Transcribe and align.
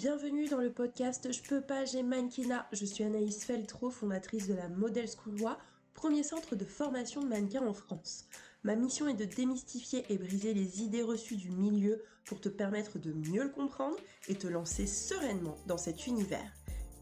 bienvenue 0.00 0.48
dans 0.48 0.62
le 0.62 0.72
podcast 0.72 1.30
Je 1.30 1.42
peux 1.42 1.60
pas, 1.60 1.84
j'ai 1.84 2.02
mannequinat. 2.02 2.66
Je 2.72 2.86
suis 2.86 3.04
Anaïs 3.04 3.44
Feltro, 3.44 3.90
fondatrice 3.90 4.48
de 4.48 4.54
la 4.54 4.66
Model 4.70 5.06
School 5.06 5.36
Loi, 5.38 5.58
premier 5.92 6.22
centre 6.22 6.56
de 6.56 6.64
formation 6.64 7.20
de 7.20 7.28
mannequins 7.28 7.66
en 7.66 7.74
France. 7.74 8.24
Ma 8.64 8.76
mission 8.76 9.08
est 9.08 9.14
de 9.14 9.26
démystifier 9.26 10.06
et 10.08 10.16
briser 10.16 10.54
les 10.54 10.80
idées 10.80 11.02
reçues 11.02 11.36
du 11.36 11.50
milieu 11.50 12.02
pour 12.24 12.40
te 12.40 12.48
permettre 12.48 12.98
de 12.98 13.12
mieux 13.12 13.42
le 13.42 13.50
comprendre 13.50 13.98
et 14.28 14.36
te 14.36 14.46
lancer 14.46 14.86
sereinement 14.86 15.56
dans 15.66 15.76
cet 15.76 16.06
univers. 16.06 16.50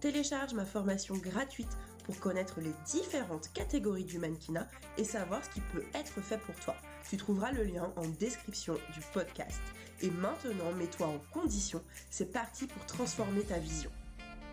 Télécharge 0.01 0.55
ma 0.55 0.65
formation 0.65 1.15
gratuite 1.15 1.79
pour 2.03 2.19
connaître 2.19 2.61
les 2.61 2.75
différentes 2.85 3.53
catégories 3.53 4.07
du 4.07 4.19
mannequinat 4.19 4.67
et 4.97 5.05
savoir 5.05 5.45
ce 5.45 5.51
qui 5.51 5.61
peut 5.73 5.85
être 5.95 6.21
fait 6.21 6.39
pour 6.39 6.57
toi. 6.57 6.75
Tu 7.09 7.17
trouveras 7.17 7.53
le 7.53 7.65
lien 7.65 7.91
en 7.97 8.07
description 8.07 8.75
du 8.93 9.01
podcast. 9.15 9.63
Et 10.03 10.11
maintenant, 10.11 10.73
mets-toi 10.73 11.07
en 11.07 11.19
condition. 11.33 11.83
C'est 12.11 12.31
parti 12.31 12.67
pour 12.67 12.85
transformer 12.85 13.41
ta 13.45 13.59
vision. 13.59 13.91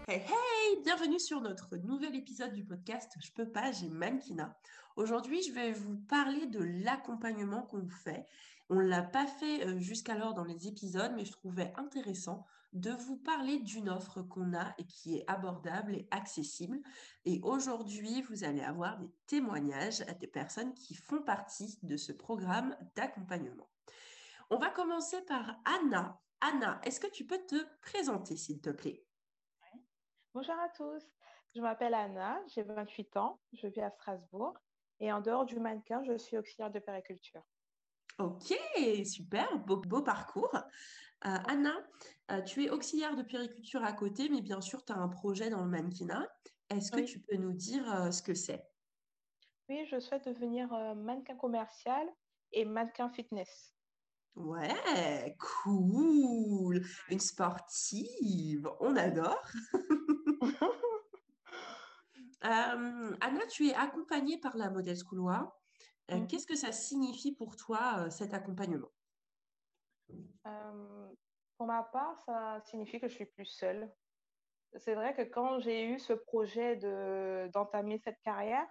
Hey 0.07 0.21
hey, 0.21 0.81
bienvenue 0.81 1.19
sur 1.19 1.41
notre 1.41 1.75
nouvel 1.75 2.15
épisode 2.15 2.53
du 2.53 2.63
podcast 2.63 3.11
Je 3.19 3.31
peux 3.31 3.49
pas, 3.49 3.73
j'ai 3.73 3.89
mannequinat. 3.89 4.57
Aujourd'hui, 4.95 5.43
je 5.43 5.51
vais 5.51 5.73
vous 5.73 5.97
parler 5.97 6.45
de 6.45 6.63
l'accompagnement 6.63 7.63
qu'on 7.63 7.89
fait. 7.89 8.25
On 8.69 8.75
ne 8.75 8.87
l'a 8.87 9.03
pas 9.03 9.27
fait 9.27 9.67
euh, 9.67 9.77
jusqu'alors 9.77 10.33
dans 10.33 10.45
les 10.45 10.69
épisodes, 10.69 11.11
mais 11.13 11.25
je 11.25 11.33
trouvais 11.33 11.73
intéressant 11.75 12.45
de 12.73 12.91
vous 12.91 13.17
parler 13.17 13.59
d'une 13.59 13.89
offre 13.89 14.21
qu'on 14.21 14.53
a 14.53 14.73
et 14.77 14.85
qui 14.85 15.17
est 15.17 15.23
abordable 15.27 15.95
et 15.95 16.07
accessible. 16.11 16.79
Et 17.23 17.39
aujourd'hui, 17.43 18.21
vous 18.23 18.43
allez 18.43 18.61
avoir 18.61 18.97
des 18.97 19.11
témoignages 19.27 20.01
à 20.01 20.13
des 20.13 20.27
personnes 20.27 20.73
qui 20.73 20.93
font 20.93 21.21
partie 21.21 21.79
de 21.83 21.97
ce 21.97 22.11
programme 22.11 22.75
d'accompagnement. 22.95 23.69
On 24.49 24.57
va 24.57 24.69
commencer 24.69 25.21
par 25.25 25.59
Anna. 25.65 26.21
Anna, 26.41 26.79
est-ce 26.83 26.99
que 26.99 27.07
tu 27.07 27.25
peux 27.25 27.43
te 27.45 27.55
présenter, 27.81 28.35
s'il 28.35 28.61
te 28.61 28.69
plaît? 28.69 29.03
Bonjour 30.33 30.55
à 30.55 30.69
tous. 30.69 31.03
Je 31.55 31.61
m'appelle 31.61 31.93
Anna, 31.93 32.37
j'ai 32.47 32.63
28 32.63 33.15
ans, 33.15 33.39
je 33.53 33.67
vis 33.67 33.81
à 33.81 33.89
Strasbourg 33.89 34.53
et 34.99 35.11
en 35.11 35.21
dehors 35.21 35.45
du 35.45 35.59
mannequin, 35.59 36.03
je 36.03 36.17
suis 36.17 36.37
auxiliaire 36.37 36.69
de 36.69 36.79
périculture. 36.79 37.41
Ok, 38.17 38.53
super, 39.03 39.59
beau, 39.65 40.01
parcours. 40.01 40.55
Euh, 41.25 41.37
Anna, 41.47 41.75
euh, 42.31 42.41
tu 42.41 42.63
es 42.63 42.69
auxiliaire 42.69 43.17
de 43.17 43.23
périculture 43.23 43.83
à 43.83 43.91
côté, 43.91 44.29
mais 44.29 44.41
bien 44.41 44.61
sûr, 44.61 44.85
tu 44.85 44.93
as 44.93 44.97
un 44.97 45.09
projet 45.09 45.49
dans 45.49 45.61
le 45.63 45.69
mannequinat. 45.69 46.25
Est-ce 46.69 46.91
que 46.91 47.01
tu 47.01 47.19
peux 47.19 47.35
nous 47.35 47.53
dire 47.53 47.83
euh, 47.93 48.11
ce 48.11 48.21
que 48.21 48.33
c'est? 48.33 48.63
Oui, 49.67 49.85
je 49.85 49.99
souhaite 49.99 50.25
devenir 50.25 50.69
mannequin 50.95 51.35
commercial 51.35 52.07
et 52.51 52.63
mannequin 52.63 53.09
fitness. 53.09 53.75
Ouais, 54.35 55.35
cool. 55.39 56.85
Une 57.09 57.19
sportive, 57.19 58.69
on 58.79 58.95
adore. 58.95 59.41
Anna, 62.41 63.47
tu 63.49 63.67
es 63.67 63.73
accompagnée 63.73 64.37
par 64.37 64.55
la 64.55 64.69
modèle 64.69 64.97
Schoolois. 64.97 65.59
Euh, 66.11 66.17
mmh. 66.17 66.27
Qu'est-ce 66.27 66.47
que 66.47 66.55
ça 66.55 66.71
signifie 66.71 67.33
pour 67.33 67.55
toi, 67.55 67.99
euh, 67.99 68.09
cet 68.09 68.33
accompagnement? 68.33 68.91
Pour 71.57 71.67
ma 71.67 71.83
part, 71.83 72.19
ça 72.25 72.59
signifie 72.65 72.99
que 72.99 73.07
je 73.07 73.15
suis 73.15 73.25
plus 73.25 73.45
seule. 73.45 73.91
C'est 74.77 74.93
vrai 74.93 75.15
que 75.15 75.21
quand 75.21 75.59
j'ai 75.59 75.85
eu 75.85 75.99
ce 75.99 76.13
projet 76.13 76.75
d'entamer 77.47 77.97
cette 77.97 78.21
carrière, 78.21 78.67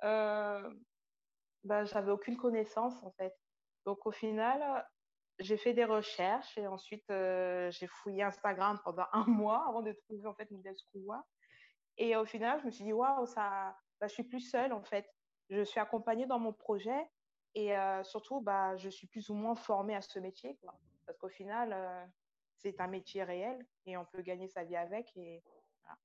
ben, 0.00 1.84
j'avais 1.84 2.10
aucune 2.10 2.36
connaissance 2.36 3.02
en 3.02 3.12
fait. 3.12 3.34
Donc 3.84 4.06
au 4.06 4.10
final, 4.10 4.86
j'ai 5.38 5.56
fait 5.56 5.72
des 5.72 5.84
recherches 5.84 6.56
et 6.58 6.66
ensuite 6.66 7.08
euh, 7.10 7.70
j'ai 7.70 7.86
fouillé 7.86 8.22
Instagram 8.22 8.80
pendant 8.84 9.06
un 9.12 9.24
mois 9.26 9.66
avant 9.68 9.82
de 9.82 9.92
trouver 9.92 10.26
en 10.26 10.34
fait 10.34 10.48
School 10.48 11.04
Et 11.96 12.16
au 12.16 12.24
final, 12.24 12.60
je 12.60 12.66
me 12.66 12.70
suis 12.70 12.84
dit 12.84 12.92
waouh, 12.92 13.26
ça, 13.26 13.76
bah, 14.00 14.08
je 14.08 14.14
suis 14.14 14.24
plus 14.24 14.40
seule 14.40 14.72
en 14.72 14.82
fait. 14.82 15.06
Je 15.50 15.62
suis 15.62 15.80
accompagnée 15.80 16.26
dans 16.26 16.38
mon 16.38 16.52
projet 16.52 17.08
et 17.54 17.76
euh, 17.76 18.04
surtout, 18.04 18.40
bah, 18.40 18.76
je 18.76 18.88
suis 18.88 19.06
plus 19.06 19.30
ou 19.30 19.34
moins 19.34 19.54
formée 19.54 19.94
à 19.94 20.02
ce 20.02 20.18
métier, 20.18 20.58
Parce 21.06 21.18
qu'au 21.18 21.28
final, 21.28 21.72
euh, 21.72 22.04
c'est 22.56 22.80
un 22.80 22.86
métier 22.86 23.24
réel 23.24 23.66
et 23.86 23.96
on 23.96 24.04
peut 24.04 24.22
gagner 24.22 24.48
sa 24.48 24.64
vie 24.64 24.76
avec 24.76 25.10
et 25.16 25.42
voilà. 25.82 25.98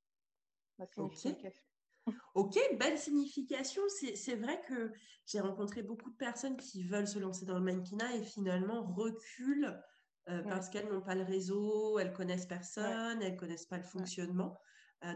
Ok, 2.36 2.58
belle 2.78 2.98
signification. 2.98 3.82
C'est 3.88 4.36
vrai 4.36 4.60
que 4.68 4.92
j'ai 5.26 5.40
rencontré 5.40 5.84
beaucoup 5.84 6.10
de 6.10 6.18
personnes 6.18 6.58
qui 6.58 6.84
veulent 6.84 7.08
se 7.08 7.20
lancer 7.20 7.46
dans 7.46 7.58
le 7.58 7.64
mannequinat 7.64 8.16
et 8.16 8.24
finalement 8.24 8.84
reculent 8.84 9.80
euh, 10.28 10.42
parce 10.44 10.70
qu'elles 10.70 10.90
n'ont 10.90 11.02
pas 11.02 11.16
le 11.16 11.24
réseau, 11.24 12.00
elles 12.00 12.12
connaissent 12.12 12.46
personne, 12.46 13.22
elles 13.22 13.38
connaissent 13.38 13.68
pas 13.68 13.78
le 13.78 13.84
fonctionnement. 13.84 14.60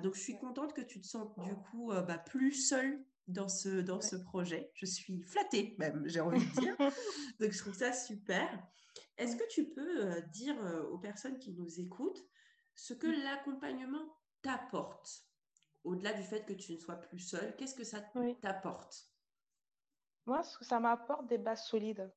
Donc, 0.04 0.16
je 0.16 0.22
suis 0.22 0.38
contente 0.38 0.74
que 0.74 0.82
tu 0.82 1.02
te 1.02 1.08
sentes 1.08 1.38
du 1.40 1.56
coup 1.56 1.92
bah, 1.92 2.18
plus 2.18 2.52
seule 2.52 3.06
dans 3.28 3.50
ce, 3.50 3.82
dans 3.82 4.02
ce 4.02 4.16
projet. 4.16 4.72
Je 4.74 4.86
suis 4.86 5.22
flattée 5.22 5.76
même, 5.78 6.08
j'ai 6.08 6.22
envie 6.22 6.46
de 6.46 6.62
dire. 6.62 6.76
donc, 7.40 7.52
je 7.52 7.58
trouve 7.58 7.76
ça 7.76 7.94
super. 7.94 8.66
Est-ce 9.18 9.36
que 9.36 9.48
tu 9.50 9.70
peux 9.70 10.22
dire 10.34 10.56
aux 10.92 10.98
personnes 10.98 11.40
qui 11.40 11.54
nous 11.54 11.80
écoutent 11.80 12.24
ce 12.76 12.94
que 12.94 13.08
l'accompagnement 13.08 14.18
t'apporte? 14.42 15.24
Au-delà 15.84 16.14
du 16.14 16.24
fait 16.24 16.46
que 16.46 16.54
tu 16.54 16.74
ne 16.74 16.78
sois 16.78 16.98
plus 16.98 17.20
seule, 17.20 17.56
qu'est-ce 17.56 17.76
que 17.76 17.84
ça 17.84 18.02
t'apporte? 18.42 19.10
Moi, 20.26 20.44
ça 20.44 20.80
m'apporte 20.80 21.28
des 21.28 21.38
bases 21.38 21.66
solides. 21.66 22.14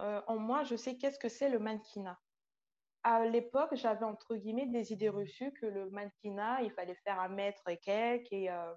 Euh, 0.00 0.20
en 0.26 0.38
moi, 0.38 0.62
je 0.64 0.76
sais 0.76 0.98
qu'est-ce 0.98 1.18
que 1.18 1.30
c'est 1.30 1.48
le 1.48 1.58
mannequinat. 1.58 2.20
À 3.02 3.24
l'époque, 3.24 3.74
j'avais 3.74 4.04
entre 4.04 4.36
guillemets 4.36 4.66
des 4.66 4.92
idées 4.92 5.08
reçues 5.08 5.52
que 5.52 5.66
le 5.66 5.88
mannequinat, 5.90 6.62
il 6.62 6.72
fallait 6.72 6.96
faire 6.96 7.18
un 7.18 7.28
mètre 7.28 7.66
et 7.68 7.78
quelques 7.78 8.32
et 8.32 8.50
euh, 8.50 8.74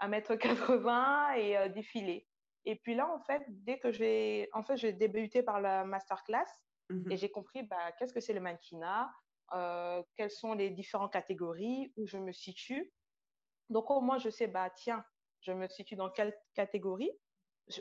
un 0.00 0.08
mètre 0.08 0.34
80 0.34 1.34
et 1.34 1.56
euh, 1.56 1.68
défiler. 1.68 2.26
Et 2.64 2.76
puis 2.76 2.94
là, 2.94 3.08
en 3.12 3.20
fait, 3.20 3.42
dès 3.48 3.78
que 3.78 3.92
j'ai, 3.92 4.48
en 4.52 4.64
fait, 4.64 4.76
j'ai 4.76 4.92
débuté 4.92 5.42
par 5.42 5.60
la 5.60 5.84
masterclass 5.84 6.46
mmh 6.88 7.10
et 7.10 7.16
j'ai 7.16 7.30
compris 7.30 7.62
bah, 7.64 7.92
qu'est-ce 7.98 8.12
que 8.12 8.20
c'est 8.20 8.32
le 8.32 8.40
mannequinat, 8.40 9.10
quelles 10.16 10.30
sont 10.30 10.54
les 10.54 10.70
différentes 10.70 11.12
catégories, 11.12 11.92
où 11.96 12.06
je 12.06 12.18
me 12.18 12.32
situe. 12.32 12.92
Donc, 13.70 13.90
au 13.90 14.00
moins, 14.00 14.18
je 14.18 14.30
sais, 14.30 14.48
bah, 14.48 14.70
tiens, 14.70 15.04
je 15.40 15.52
me 15.52 15.68
situe 15.68 15.96
dans 15.96 16.10
quelle 16.10 16.36
catégorie. 16.54 17.10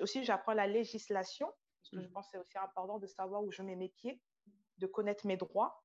Aussi, 0.01 0.23
j'apprends 0.23 0.53
la 0.53 0.67
législation, 0.67 1.47
parce 1.47 1.89
que 1.91 2.01
je 2.01 2.07
mmh. 2.07 2.11
pense 2.11 2.25
que 2.25 2.31
c'est 2.31 2.37
aussi 2.37 2.57
important 2.57 2.99
de 2.99 3.07
savoir 3.07 3.43
où 3.43 3.51
je 3.51 3.61
mets 3.61 3.75
mes 3.75 3.89
pieds, 3.89 4.21
de 4.77 4.87
connaître 4.87 5.25
mes 5.27 5.37
droits. 5.37 5.83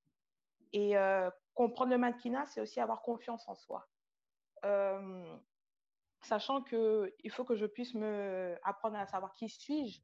Et 0.72 0.96
euh, 0.96 1.30
comprendre 1.54 1.90
le 1.90 1.98
mannequinat, 1.98 2.46
c'est 2.46 2.60
aussi 2.60 2.80
avoir 2.80 3.02
confiance 3.02 3.48
en 3.48 3.54
soi. 3.54 3.88
Euh, 4.64 5.36
sachant 6.22 6.62
qu'il 6.62 7.30
faut 7.30 7.44
que 7.44 7.54
je 7.54 7.66
puisse 7.66 7.94
me 7.94 8.56
apprendre 8.62 8.96
à 8.96 9.06
savoir 9.06 9.32
qui 9.34 9.48
suis-je 9.48 10.00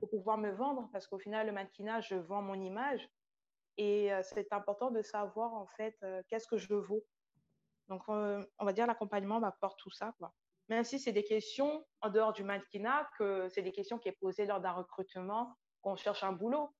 pour 0.00 0.10
pouvoir 0.10 0.38
me 0.38 0.50
vendre, 0.50 0.88
parce 0.92 1.06
qu'au 1.06 1.18
final, 1.18 1.46
le 1.46 1.52
mannequinat, 1.52 2.00
je 2.00 2.16
vends 2.16 2.42
mon 2.42 2.54
image. 2.54 3.08
Et 3.76 4.12
euh, 4.12 4.20
c'est 4.22 4.52
important 4.52 4.90
de 4.90 5.02
savoir, 5.02 5.54
en 5.54 5.66
fait, 5.76 5.96
qu'est-ce 6.28 6.48
que 6.48 6.56
je 6.56 6.74
vaux 6.74 7.04
donc, 7.90 8.02
euh, 8.08 8.42
on 8.58 8.64
va 8.64 8.72
dire 8.72 8.86
l'accompagnement 8.86 9.40
m'apporte 9.40 9.78
tout 9.80 9.90
ça. 9.90 10.14
Quoi. 10.18 10.32
Même 10.68 10.84
si 10.84 11.00
c'est 11.00 11.12
des 11.12 11.24
questions 11.24 11.84
en 12.00 12.08
dehors 12.08 12.32
du 12.32 12.44
mannequinat, 12.44 13.10
que 13.18 13.48
c'est 13.48 13.62
des 13.62 13.72
questions 13.72 13.98
qui 13.98 14.08
sont 14.08 14.14
posées 14.20 14.46
lors 14.46 14.60
d'un 14.60 14.70
recrutement, 14.70 15.56
qu'on 15.82 15.96
cherche 15.96 16.22
un 16.22 16.32
boulot. 16.32 16.72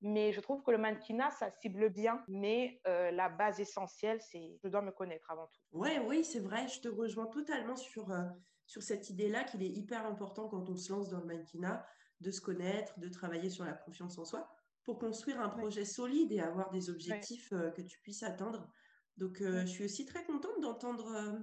Mais 0.00 0.32
je 0.32 0.40
trouve 0.40 0.62
que 0.62 0.70
le 0.70 0.78
mannequinat, 0.78 1.30
ça 1.32 1.50
cible 1.50 1.90
bien. 1.90 2.22
Mais 2.28 2.80
euh, 2.86 3.10
la 3.10 3.28
base 3.28 3.60
essentielle, 3.60 4.20
c'est 4.20 4.58
je 4.62 4.68
dois 4.68 4.82
me 4.82 4.92
connaître 4.92 5.30
avant 5.30 5.46
tout. 5.46 5.78
Ouais, 5.78 5.98
oui, 6.06 6.24
c'est 6.24 6.40
vrai. 6.40 6.68
Je 6.68 6.80
te 6.80 6.88
rejoins 6.88 7.26
totalement 7.26 7.76
sur, 7.76 8.10
euh, 8.10 8.24
sur 8.66 8.82
cette 8.82 9.10
idée-là 9.10 9.44
qu'il 9.44 9.62
est 9.62 9.70
hyper 9.70 10.06
important 10.06 10.48
quand 10.48 10.68
on 10.68 10.76
se 10.76 10.92
lance 10.92 11.08
dans 11.08 11.20
le 11.20 11.26
mannequinat 11.26 11.84
de 12.20 12.30
se 12.30 12.40
connaître, 12.40 12.98
de 12.98 13.08
travailler 13.08 13.50
sur 13.50 13.64
la 13.64 13.72
confiance 13.72 14.18
en 14.18 14.24
soi 14.24 14.48
pour 14.84 14.98
construire 14.98 15.40
un 15.40 15.50
projet 15.50 15.84
solide 15.84 16.32
et 16.32 16.40
avoir 16.40 16.70
des 16.70 16.90
objectifs 16.90 17.50
que 17.50 17.82
tu 17.82 18.00
puisses 18.00 18.22
atteindre 18.22 18.68
donc, 19.18 19.40
euh, 19.40 19.62
je 19.62 19.66
suis 19.66 19.84
aussi 19.84 20.06
très 20.06 20.24
contente 20.24 20.60
d'entendre 20.60 21.12
euh, 21.14 21.38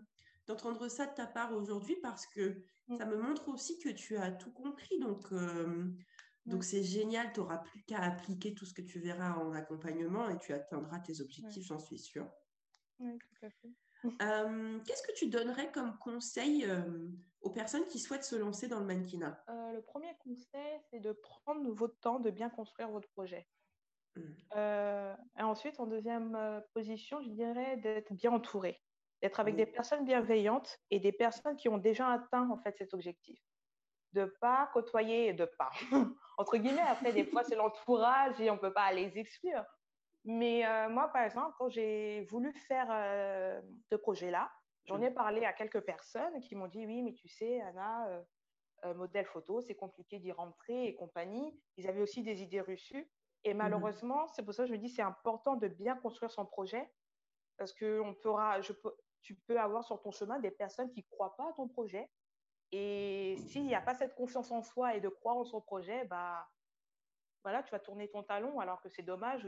d'entendre 0.48 0.88
ça 0.88 1.08
de 1.08 1.14
ta 1.14 1.26
part 1.26 1.54
aujourd'hui 1.54 1.96
parce 2.02 2.26
que 2.28 2.64
mmh. 2.88 2.98
ça 2.98 3.06
me 3.06 3.18
montre 3.18 3.50
aussi 3.50 3.80
que 3.80 3.90
tu 3.90 4.16
as 4.18 4.32
tout 4.32 4.52
compris. 4.52 5.00
Donc, 5.00 5.32
euh, 5.32 5.92
donc 6.46 6.64
c'est 6.64 6.84
génial. 6.84 7.32
Tu 7.34 7.40
n'auras 7.40 7.58
plus 7.58 7.84
qu'à 7.84 8.02
appliquer 8.02 8.54
tout 8.54 8.66
ce 8.66 8.74
que 8.74 8.82
tu 8.82 9.00
verras 9.00 9.34
en 9.36 9.54
accompagnement 9.54 10.30
et 10.30 10.38
tu 10.38 10.54
atteindras 10.54 11.00
tes 11.00 11.22
objectifs, 11.22 11.66
j'en 11.66 11.80
suis 11.80 11.98
sûre. 11.98 12.30
Oui, 13.00 13.18
tout 13.18 13.46
à 13.46 13.50
fait. 13.50 13.70
Qu'est-ce 14.86 15.04
que 15.04 15.14
tu 15.16 15.28
donnerais 15.28 15.72
comme 15.72 15.98
conseil 15.98 16.68
aux 17.42 17.50
personnes 17.50 17.86
qui 17.86 18.00
souhaitent 18.00 18.24
se 18.24 18.36
lancer 18.36 18.68
dans 18.68 18.80
le 18.80 18.86
mannequinat? 18.86 19.44
Le 19.48 19.82
premier 19.82 20.16
conseil, 20.20 20.80
c'est 20.90 21.00
de 21.00 21.12
prendre 21.12 21.72
votre 21.72 21.98
temps 22.00 22.20
de 22.20 22.30
bien 22.30 22.50
construire 22.50 22.90
votre 22.90 23.10
projet. 23.10 23.48
Euh, 24.56 25.16
et 25.38 25.42
ensuite, 25.42 25.80
en 25.80 25.88
deuxième 25.88 26.36
euh, 26.36 26.62
position, 26.74 27.22
je 27.22 27.30
dirais 27.30 27.78
d'être 27.78 28.14
bien 28.14 28.32
entouré, 28.32 28.82
d'être 29.22 29.40
avec 29.40 29.56
des 29.56 29.66
personnes 29.66 30.06
bienveillantes 30.06 30.80
et 30.90 31.00
des 31.00 31.12
personnes 31.12 31.56
qui 31.56 31.70
ont 31.70 31.78
déjà 31.78 32.10
atteint 32.10 32.50
en 32.50 32.58
fait 32.58 32.78
cet 32.78 32.94
objectif. 32.94 33.40
De 34.14 34.26
pas 34.40 34.70
côtoyer, 34.74 35.34
de 35.34 35.46
pas, 35.46 35.72
entre 36.38 36.58
guillemets, 36.58 36.82
après 36.82 37.14
des 37.14 37.26
fois 37.26 37.44
c'est 37.44 37.56
l'entourage 37.56 38.40
et 38.40 38.50
on 38.50 38.58
peut 38.58 38.74
pas 38.74 38.92
les 38.92 39.18
exclure. 39.18 39.64
Mais 40.26 40.66
euh, 40.66 40.90
moi, 40.90 41.10
par 41.10 41.24
exemple, 41.24 41.54
quand 41.60 41.70
j'ai 41.70 42.22
voulu 42.32 42.52
faire 42.52 42.88
euh, 42.90 43.62
ce 43.92 43.96
projet-là, 43.96 44.52
j'en 44.86 45.00
ai 45.02 45.12
parlé 45.12 45.46
à 45.46 45.54
quelques 45.54 45.82
personnes 45.82 46.42
qui 46.42 46.56
m'ont 46.56 46.68
dit 46.68 46.86
oui, 46.86 47.04
mais 47.04 47.14
tu 47.14 47.28
sais, 47.28 47.62
Anna, 47.62 48.08
euh, 48.86 48.94
modèle 48.96 49.26
photo, 49.26 49.62
c'est 49.62 49.76
compliqué 49.76 50.18
d'y 50.18 50.32
rentrer 50.32 50.88
et 50.88 50.96
compagnie. 50.96 51.60
Ils 51.78 51.88
avaient 51.88 52.02
aussi 52.02 52.24
des 52.24 52.42
idées 52.42 52.62
reçues. 52.62 53.08
Et 53.44 53.54
mmh 53.54 53.58
malheureusement, 53.58 54.28
c'est 54.30 54.44
pour 54.44 54.56
ça 54.56 54.64
que 54.64 54.70
je 54.70 54.74
me 54.74 54.80
dis 54.80 54.90
c'est 54.90 55.04
important 55.04 55.56
de 55.56 55.68
bien 55.68 55.96
construire 55.96 56.32
son 56.32 56.46
projet 56.46 56.90
parce 57.58 57.72
que 57.72 58.02
on 58.02 58.16
pourra, 58.16 58.60
je 58.62 58.74
peux, 58.74 58.96
tu 59.22 59.36
peux 59.36 59.60
avoir 59.60 59.84
sur 59.84 60.02
ton 60.02 60.12
chemin 60.12 60.40
des 60.40 60.52
personnes 60.52 60.90
qui 60.92 61.02
ne 61.02 61.16
croient 61.16 61.36
pas 61.36 61.50
à 61.50 61.54
ton 61.54 61.68
projet. 61.68 62.10
Et 62.72 63.38
s'il 63.48 63.64
n'y 63.64 63.76
a 63.76 63.82
pas 63.82 63.94
cette 63.96 64.16
confiance 64.16 64.52
en 64.52 64.62
soi 64.62 64.96
et 64.96 65.00
de 65.00 65.10
croire 65.10 65.38
en 65.38 65.46
son 65.46 65.62
projet, 65.62 66.06
bah, 66.06 66.48
voilà, 67.44 67.62
tu 67.62 67.72
vas 67.72 67.80
tourner 67.80 68.10
ton 68.10 68.24
talon 68.24 68.60
alors 68.60 68.82
que 68.82 68.90
c'est 68.90 69.04
dommage. 69.04 69.48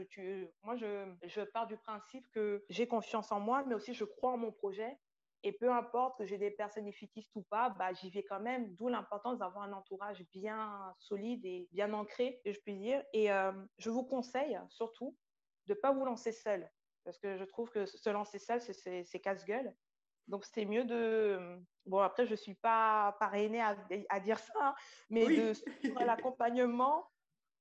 Moi, 0.62 0.76
je, 0.76 1.44
pars 1.52 1.66
du 1.66 1.76
principe 1.76 2.24
que 2.30 2.64
j'ai 2.68 2.86
confiance 2.86 3.32
en 3.32 3.40
moi, 3.40 3.64
mais 3.66 3.74
aussi 3.74 3.92
je 3.92 4.04
crois 4.04 4.32
en 4.32 4.36
mon 4.36 4.52
projet. 4.52 4.96
Et 5.42 5.52
peu 5.52 5.72
importe 5.72 6.18
que 6.18 6.24
j'ai 6.24 6.38
des 6.38 6.50
personnes 6.50 6.86
efficaces 6.86 7.34
ou 7.34 7.42
pas, 7.42 7.70
bah, 7.70 7.92
j'y 7.92 8.10
vais 8.10 8.22
quand 8.22 8.40
même. 8.40 8.74
D'où 8.76 8.88
l'importance 8.88 9.38
d'avoir 9.38 9.64
un 9.64 9.72
entourage 9.72 10.24
bien 10.32 10.94
solide 10.98 11.44
et 11.44 11.68
bien 11.72 11.92
ancré, 11.92 12.40
je 12.44 12.58
puis 12.60 12.76
dire. 12.76 13.04
Et 13.12 13.32
euh, 13.32 13.52
je 13.78 13.90
vous 13.90 14.04
conseille 14.04 14.58
surtout 14.68 15.16
de 15.66 15.74
ne 15.74 15.78
pas 15.78 15.92
vous 15.92 16.04
lancer 16.04 16.32
seul. 16.32 16.70
Parce 17.04 17.18
que 17.18 17.36
je 17.36 17.44
trouve 17.44 17.70
que 17.70 17.84
se 17.86 18.10
lancer 18.10 18.38
seul, 18.38 18.60
c'est 18.60 19.20
casse-gueule. 19.20 19.74
Donc, 20.28 20.44
c'est 20.44 20.64
mieux 20.64 20.84
de. 20.84 21.58
Bon, 21.86 21.98
après, 21.98 22.26
je 22.26 22.32
ne 22.32 22.36
suis 22.36 22.54
pas 22.54 23.16
parrainée 23.18 23.60
à, 23.60 23.76
à 24.10 24.20
dire 24.20 24.38
ça, 24.38 24.52
hein, 24.60 24.74
mais 25.10 25.26
de 25.26 25.52
suivre 25.54 26.04
l'accompagnement 26.04 27.08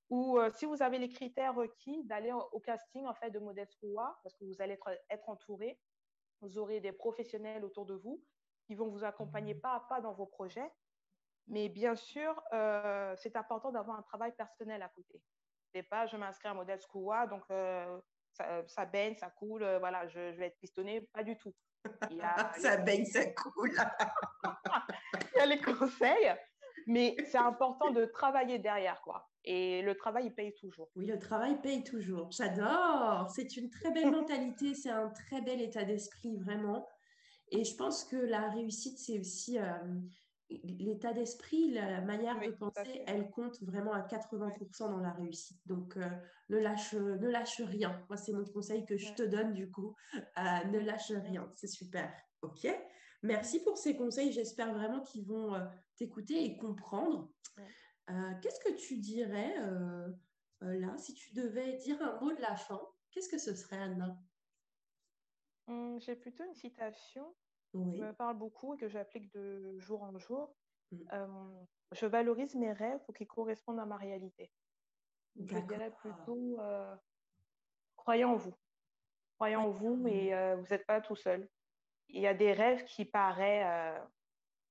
ou 0.09 0.39
euh, 0.39 0.49
si 0.51 0.65
vous 0.65 0.81
avez 0.81 0.99
les 0.99 1.09
critères 1.09 1.55
requis, 1.55 2.03
d'aller 2.05 2.31
au 2.31 2.59
casting 2.59 3.05
en 3.05 3.13
fait 3.13 3.29
de 3.29 3.39
Modeste 3.39 3.73
School 3.79 3.95
parce 4.23 4.35
que 4.37 4.45
vous 4.45 4.61
allez 4.61 4.73
être, 4.73 4.89
être 5.09 5.29
entouré. 5.29 5.79
Vous 6.41 6.57
aurez 6.57 6.79
des 6.79 6.91
professionnels 6.91 7.65
autour 7.65 7.85
de 7.85 7.95
vous 7.95 8.23
qui 8.65 8.75
vont 8.75 8.89
vous 8.89 9.03
accompagner 9.03 9.55
pas 9.55 9.73
à 9.73 9.79
pas 9.81 10.01
dans 10.01 10.13
vos 10.13 10.25
projets. 10.25 10.71
Mais 11.47 11.69
bien 11.69 11.95
sûr, 11.95 12.41
euh, 12.53 13.15
c'est 13.17 13.35
important 13.35 13.71
d'avoir 13.71 13.97
un 13.97 14.01
travail 14.03 14.33
personnel 14.33 14.81
à 14.81 14.89
côté. 14.89 15.21
C'est 15.73 15.83
pas 15.83 16.05
je 16.05 16.15
m'inscris 16.15 16.47
à 16.47 16.53
Modeste 16.53 16.87
School 16.89 17.29
donc 17.29 17.43
euh, 17.51 17.99
ça, 18.67 18.85
baigne, 18.85 19.15
ça 19.15 19.29
coule, 19.31 19.65
voilà, 19.79 20.07
je, 20.07 20.19
vais 20.19 20.47
être 20.47 20.59
pistonné. 20.59 21.01
Pas 21.13 21.23
du 21.23 21.37
tout. 21.37 21.53
ça 22.57 22.77
baigne, 22.77 23.05
ça 23.05 23.25
coule. 23.27 23.71
il 25.35 25.37
y 25.37 25.41
a 25.41 25.45
les 25.45 25.61
conseils, 25.61 26.35
mais 26.87 27.15
c'est 27.29 27.37
important 27.37 27.91
de 27.91 28.05
travailler 28.05 28.59
derrière, 28.59 29.01
quoi. 29.01 29.29
Et 29.43 29.81
le 29.81 29.95
travail, 29.95 30.25
il 30.25 30.33
paye 30.33 30.53
toujours. 30.55 30.89
Oui, 30.95 31.05
le 31.05 31.19
travail 31.19 31.61
paye 31.61 31.83
toujours. 31.83 32.29
J'adore. 32.31 33.29
C'est 33.33 33.55
une 33.55 33.69
très 33.69 33.91
belle 33.91 34.11
mentalité, 34.11 34.73
c'est 34.73 34.89
un 34.89 35.09
très 35.09 35.41
bel 35.41 35.61
état 35.61 35.85
d'esprit, 35.85 36.35
vraiment. 36.37 36.87
Et 37.51 37.63
je 37.63 37.75
pense 37.75 38.03
que 38.03 38.17
la 38.17 38.49
réussite, 38.49 38.99
c'est 38.99 39.19
aussi 39.19 39.57
euh, 39.57 39.71
l'état 40.49 41.13
d'esprit, 41.13 41.71
la 41.71 42.01
manière 42.01 42.39
de 42.39 42.51
penser, 42.51 43.03
elle 43.05 43.29
compte 43.31 43.61
vraiment 43.63 43.93
à 43.93 44.01
80% 44.01 44.89
dans 44.89 44.99
la 44.99 45.11
réussite. 45.11 45.59
Donc, 45.65 45.97
euh, 45.97 46.09
ne, 46.49 46.57
lâche, 46.57 46.93
ne 46.93 47.27
lâche 47.27 47.61
rien. 47.61 48.03
Moi, 48.09 48.17
c'est 48.17 48.33
mon 48.33 48.45
conseil 48.45 48.85
que 48.85 48.97
je 48.97 49.13
te 49.13 49.23
donne, 49.23 49.53
du 49.53 49.69
coup. 49.69 49.95
Euh, 50.15 50.63
ne 50.71 50.79
lâche 50.79 51.11
rien. 51.11 51.51
C'est 51.55 51.67
super. 51.67 52.11
OK 52.41 52.67
Merci 53.23 53.61
pour 53.63 53.77
ces 53.77 53.95
conseils. 53.95 54.31
J'espère 54.31 54.73
vraiment 54.73 55.01
qu'ils 55.01 55.25
vont 55.25 55.53
t'écouter 55.97 56.45
et 56.45 56.57
comprendre. 56.57 57.29
Euh, 58.09 58.33
qu'est-ce 58.41 58.59
que 58.61 58.75
tu 58.75 58.97
dirais 58.97 59.55
euh, 59.59 60.07
euh, 60.63 60.79
là, 60.79 60.97
si 60.97 61.13
tu 61.13 61.33
devais 61.33 61.73
dire 61.73 62.01
un 62.01 62.19
mot 62.19 62.33
de 62.33 62.41
la 62.41 62.55
fin, 62.55 62.81
qu'est-ce 63.11 63.29
que 63.29 63.37
ce 63.37 63.53
serait, 63.53 63.77
Anna? 63.77 64.17
Hum, 65.67 65.99
J'ai 65.99 66.15
plutôt 66.15 66.45
une 66.45 66.55
citation 66.55 67.35
qui 67.71 68.01
me 68.01 68.11
parle 68.13 68.37
beaucoup 68.37 68.75
et 68.75 68.77
que 68.77 68.87
j'applique 68.87 69.31
de 69.33 69.77
jour 69.79 70.03
en 70.03 70.17
jour. 70.17 70.55
Mmh. 70.91 71.65
je 71.91 72.05
valorise 72.05 72.55
mes 72.55 72.71
rêves 72.71 72.99
pour 73.03 73.13
qu'ils 73.13 73.27
correspondent 73.27 73.79
à 73.79 73.85
ma 73.85 73.97
réalité. 73.97 74.49
Je 75.35 75.59
dirais 75.59 75.91
plutôt 75.91 76.57
croyez 77.95 78.23
en 78.23 78.35
vous. 78.35 78.55
Croyez 79.35 79.57
en 79.57 79.69
vous, 79.69 79.95
mais 79.97 80.55
vous 80.55 80.65
n'êtes 80.69 80.85
pas 80.85 81.01
tout 81.01 81.15
seul. 81.15 81.49
Il 82.09 82.21
y 82.21 82.27
a 82.27 82.33
des 82.33 82.53
rêves 82.53 82.85
qui 82.85 83.03
paraissent, 83.03 84.01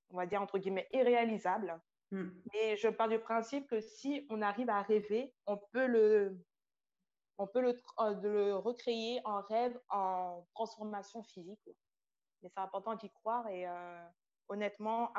on 0.08 0.16
va 0.16 0.25
dire, 0.25 0.40
entre 0.40 0.58
guillemets, 0.58 0.88
irréalisables. 0.93 1.78
Mm. 2.10 2.28
Et 2.54 2.76
je 2.76 2.88
pars 2.88 3.08
du 3.08 3.19
principe 3.19 3.69
que 3.69 3.81
si 3.81 4.26
on 4.31 4.43
arrive 4.43 4.70
à 4.70 4.82
rêver, 4.82 5.34
on 5.46 5.58
peut 5.72 5.87
le, 5.87 6.38
on 7.38 7.46
peut 7.46 7.60
le, 7.60 7.76
euh, 8.00 8.14
le 8.22 8.56
recréer 8.56 9.20
en 9.25 9.40
rêve, 9.43 9.78
en 9.90 10.46
transformation 10.54 11.22
physique. 11.22 11.69
Mais 12.42 12.48
c'est 12.48 12.60
important 12.60 12.94
d'y 12.94 13.10
croire 13.10 13.46
et 13.48 13.66
euh, 13.66 14.06
honnêtement, 14.48 15.12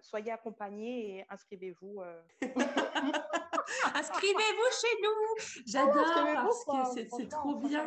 soyez 0.00 0.32
accompagnés 0.32 1.18
et 1.18 1.26
inscrivez-vous. 1.28 2.00
Euh. 2.00 2.22
Inscrivez-vous 3.94 4.70
chez 4.80 5.02
nous. 5.02 5.62
J'adore 5.66 6.64
parce 6.66 6.94
que 6.94 7.08
c'est 7.16 7.28
trop 7.28 7.56
bien. 7.56 7.86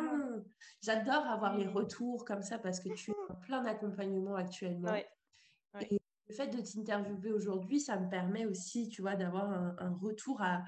J'adore 0.82 1.26
avoir 1.26 1.56
les 1.56 1.66
retours 1.66 2.24
comme 2.24 2.42
ça 2.42 2.58
parce 2.58 2.80
que 2.80 2.88
tu 2.90 3.10
es 3.10 3.14
en 3.28 3.34
plein 3.36 3.62
d'accompagnement 3.62 4.34
actuellement. 4.34 4.94
Et 4.94 5.98
le 6.28 6.34
fait 6.34 6.46
de 6.48 6.60
t'interviewer 6.60 7.32
aujourd'hui, 7.32 7.80
ça 7.80 7.98
me 7.98 8.08
permet 8.08 8.46
aussi, 8.46 8.88
tu 8.88 9.02
vois, 9.02 9.14
d'avoir 9.14 9.50
un, 9.50 9.98
retour 10.00 10.40
à, 10.40 10.62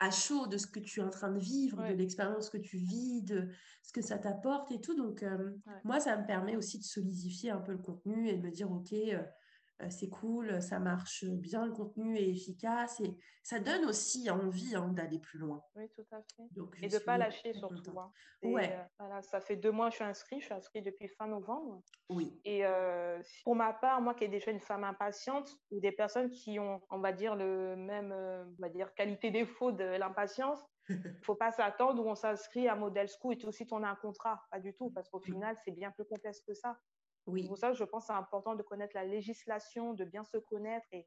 à, 0.00 0.10
chaud 0.10 0.46
de 0.46 0.56
ce 0.56 0.66
que 0.66 0.80
tu 0.80 1.00
es 1.00 1.02
en 1.02 1.10
train 1.10 1.30
de 1.30 1.38
vivre, 1.38 1.82
de 1.88 1.94
l'expérience 1.94 2.50
que 2.50 2.58
tu 2.58 2.76
vis, 2.76 3.22
de 3.22 3.48
ce 3.82 3.92
que 3.92 4.02
ça 4.02 4.18
t'apporte 4.18 4.70
et 4.72 4.80
tout. 4.80 4.94
Donc, 4.94 5.22
euh, 5.22 5.50
moi, 5.84 6.00
ça 6.00 6.16
me 6.16 6.26
permet 6.26 6.56
aussi 6.56 6.78
de 6.78 6.84
solidifier 6.84 7.50
un 7.50 7.60
peu 7.60 7.72
le 7.72 7.78
contenu 7.78 8.28
et 8.28 8.36
de 8.36 8.42
me 8.42 8.50
dire, 8.50 8.70
OK, 8.70 8.92
euh, 8.92 9.14
euh, 9.14 9.22
c'est 9.90 10.08
cool, 10.08 10.60
ça 10.60 10.80
marche 10.80 11.24
bien, 11.24 11.64
le 11.64 11.72
contenu 11.72 12.16
est 12.16 12.28
efficace 12.28 13.00
et 13.00 13.16
ça 13.42 13.60
donne 13.60 13.84
aussi 13.84 14.28
envie 14.28 14.74
hein, 14.74 14.88
d'aller 14.88 15.18
plus 15.18 15.38
loin. 15.38 15.62
Oui, 15.76 15.88
tout 15.94 16.04
à 16.10 16.20
fait. 16.22 16.42
et 16.82 16.88
de 16.88 16.94
ne 16.94 16.98
pas 16.98 17.16
lâcher 17.16 17.54
surtout. 17.54 17.98
Hein. 17.98 18.12
Ouais. 18.42 18.72
Euh, 18.72 18.82
voilà, 18.98 19.22
ça 19.22 19.40
fait 19.40 19.56
deux 19.56 19.70
mois 19.70 19.86
que 19.86 19.92
je 19.92 19.96
suis 19.96 20.04
inscrite, 20.04 20.40
je 20.40 20.46
suis 20.46 20.54
inscrite 20.54 20.84
depuis 20.84 21.08
fin 21.08 21.28
novembre. 21.28 21.82
Oui. 22.08 22.40
Et 22.44 22.66
euh, 22.66 23.22
pour 23.44 23.54
ma 23.54 23.72
part, 23.72 24.00
moi 24.00 24.14
qui 24.14 24.24
ai 24.24 24.28
déjà 24.28 24.50
une 24.50 24.60
femme 24.60 24.84
impatiente 24.84 25.56
ou 25.70 25.80
des 25.80 25.92
personnes 25.92 26.30
qui 26.30 26.58
ont, 26.58 26.80
on 26.90 26.98
va 26.98 27.12
dire, 27.12 27.36
le 27.36 27.76
même 27.76 28.12
on 28.12 28.60
va 28.62 28.68
dire, 28.68 28.92
qualité-défaut 28.94 29.72
de 29.72 29.84
l'impatience, 29.84 30.58
il 30.88 30.96
ne 31.04 31.22
faut 31.22 31.34
pas 31.34 31.52
s'attendre 31.52 32.04
où 32.04 32.08
on 32.08 32.14
s'inscrit 32.14 32.68
à 32.68 32.74
Model 32.74 33.08
School 33.08 33.34
et 33.34 33.38
tout 33.38 33.46
de 33.46 33.52
suite 33.52 33.72
on 33.72 33.82
a 33.82 33.88
un 33.88 33.96
contrat. 33.96 34.42
Pas 34.50 34.60
du 34.60 34.74
tout, 34.74 34.90
parce 34.90 35.08
qu'au 35.08 35.20
final, 35.20 35.56
c'est 35.64 35.72
bien 35.72 35.90
plus 35.92 36.04
complexe 36.04 36.40
que 36.40 36.54
ça. 36.54 36.78
Oui. 37.28 37.46
Pour 37.46 37.58
ça, 37.58 37.72
je 37.72 37.84
pense 37.84 38.04
que 38.04 38.06
c'est 38.08 38.18
important 38.18 38.54
de 38.54 38.62
connaître 38.62 38.94
la 38.94 39.04
législation, 39.04 39.94
de 39.94 40.04
bien 40.04 40.24
se 40.24 40.38
connaître 40.38 40.86
et 40.92 41.06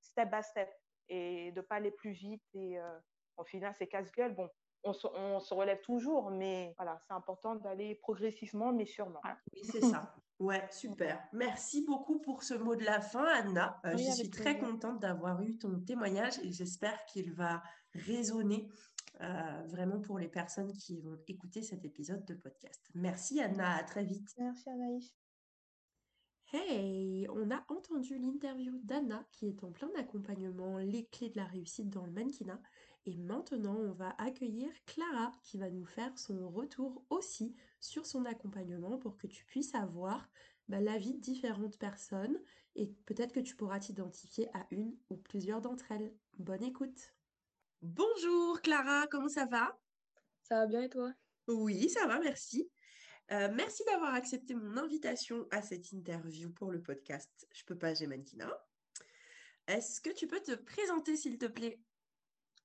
step 0.00 0.30
by 0.30 0.42
step 0.42 0.68
et 1.08 1.52
de 1.52 1.60
ne 1.60 1.64
pas 1.64 1.76
aller 1.76 1.90
plus 1.90 2.12
vite. 2.12 2.42
Et 2.54 2.78
euh, 2.78 2.98
au 3.36 3.44
final, 3.44 3.74
c'est 3.78 3.86
casse-gueule. 3.86 4.34
Bon, 4.34 4.48
on 4.84 4.92
se, 4.92 5.06
on 5.06 5.40
se, 5.40 5.54
relève 5.54 5.80
toujours, 5.82 6.30
mais 6.30 6.74
voilà, 6.76 7.00
c'est 7.06 7.14
important 7.14 7.54
d'aller 7.54 7.94
progressivement, 7.96 8.72
mais 8.72 8.86
sûrement. 8.86 9.20
Oui, 9.52 9.60
c'est 9.64 9.80
ça. 9.82 10.14
Ouais, 10.40 10.66
super. 10.70 11.22
Merci 11.34 11.84
beaucoup 11.84 12.18
pour 12.18 12.42
ce 12.42 12.54
mot 12.54 12.74
de 12.74 12.82
la 12.82 13.02
fin, 13.02 13.26
Anna. 13.26 13.78
Euh, 13.84 13.94
je 13.98 14.10
suis 14.10 14.30
très 14.30 14.58
contente 14.58 14.98
d'avoir 14.98 15.42
eu 15.42 15.58
ton 15.58 15.80
témoignage 15.80 16.38
et 16.38 16.50
j'espère 16.50 17.04
qu'il 17.04 17.30
va 17.34 17.62
résonner 17.92 18.70
euh, 19.20 19.62
vraiment 19.66 20.00
pour 20.00 20.18
les 20.18 20.28
personnes 20.28 20.72
qui 20.72 20.98
vont 20.98 21.18
écouter 21.28 21.60
cet 21.60 21.84
épisode 21.84 22.24
de 22.24 22.32
podcast. 22.32 22.88
Merci, 22.94 23.42
Anna. 23.42 23.76
À 23.76 23.84
très 23.84 24.02
vite. 24.02 24.30
Merci, 24.38 24.70
Anaïs. 24.70 25.14
Hey, 26.52 27.28
on 27.28 27.48
a 27.52 27.64
entendu 27.68 28.18
l'interview 28.18 28.80
d'Anna 28.82 29.24
qui 29.30 29.46
est 29.46 29.62
en 29.62 29.70
plein 29.70 29.90
accompagnement, 29.96 30.78
les 30.78 31.06
clés 31.06 31.30
de 31.30 31.36
la 31.36 31.44
réussite 31.44 31.90
dans 31.90 32.04
le 32.04 32.10
mannequinat. 32.10 32.60
Et 33.06 33.16
maintenant, 33.16 33.76
on 33.76 33.92
va 33.92 34.16
accueillir 34.18 34.68
Clara 34.84 35.30
qui 35.44 35.58
va 35.58 35.70
nous 35.70 35.86
faire 35.86 36.18
son 36.18 36.50
retour 36.50 37.04
aussi 37.08 37.54
sur 37.78 38.04
son 38.04 38.24
accompagnement 38.24 38.98
pour 38.98 39.16
que 39.16 39.28
tu 39.28 39.44
puisses 39.44 39.76
avoir 39.76 40.28
bah, 40.66 40.80
l'avis 40.80 41.14
de 41.14 41.20
différentes 41.20 41.78
personnes 41.78 42.36
et 42.74 42.88
peut-être 43.06 43.32
que 43.32 43.38
tu 43.38 43.54
pourras 43.54 43.78
t'identifier 43.78 44.48
à 44.52 44.66
une 44.72 44.96
ou 45.08 45.18
plusieurs 45.18 45.60
d'entre 45.60 45.92
elles. 45.92 46.12
Bonne 46.36 46.64
écoute. 46.64 47.14
Bonjour 47.80 48.60
Clara, 48.60 49.06
comment 49.06 49.28
ça 49.28 49.46
va? 49.46 49.78
Ça 50.42 50.56
va 50.56 50.66
bien 50.66 50.82
et 50.82 50.88
toi? 50.88 51.12
Oui, 51.46 51.88
ça 51.88 52.08
va, 52.08 52.18
merci. 52.18 52.68
Euh, 53.32 53.48
merci 53.54 53.84
d'avoir 53.84 54.14
accepté 54.14 54.54
mon 54.54 54.76
invitation 54.76 55.46
à 55.52 55.62
cette 55.62 55.92
interview 55.92 56.50
pour 56.50 56.72
le 56.72 56.82
podcast 56.82 57.46
Je 57.52 57.64
peux 57.64 57.78
pas, 57.78 57.94
j'ai 57.94 58.08
mannequinat. 58.08 58.50
Est-ce 59.68 60.00
que 60.00 60.10
tu 60.10 60.26
peux 60.26 60.40
te 60.40 60.56
présenter, 60.56 61.14
s'il 61.14 61.38
te 61.38 61.46
plaît? 61.46 61.78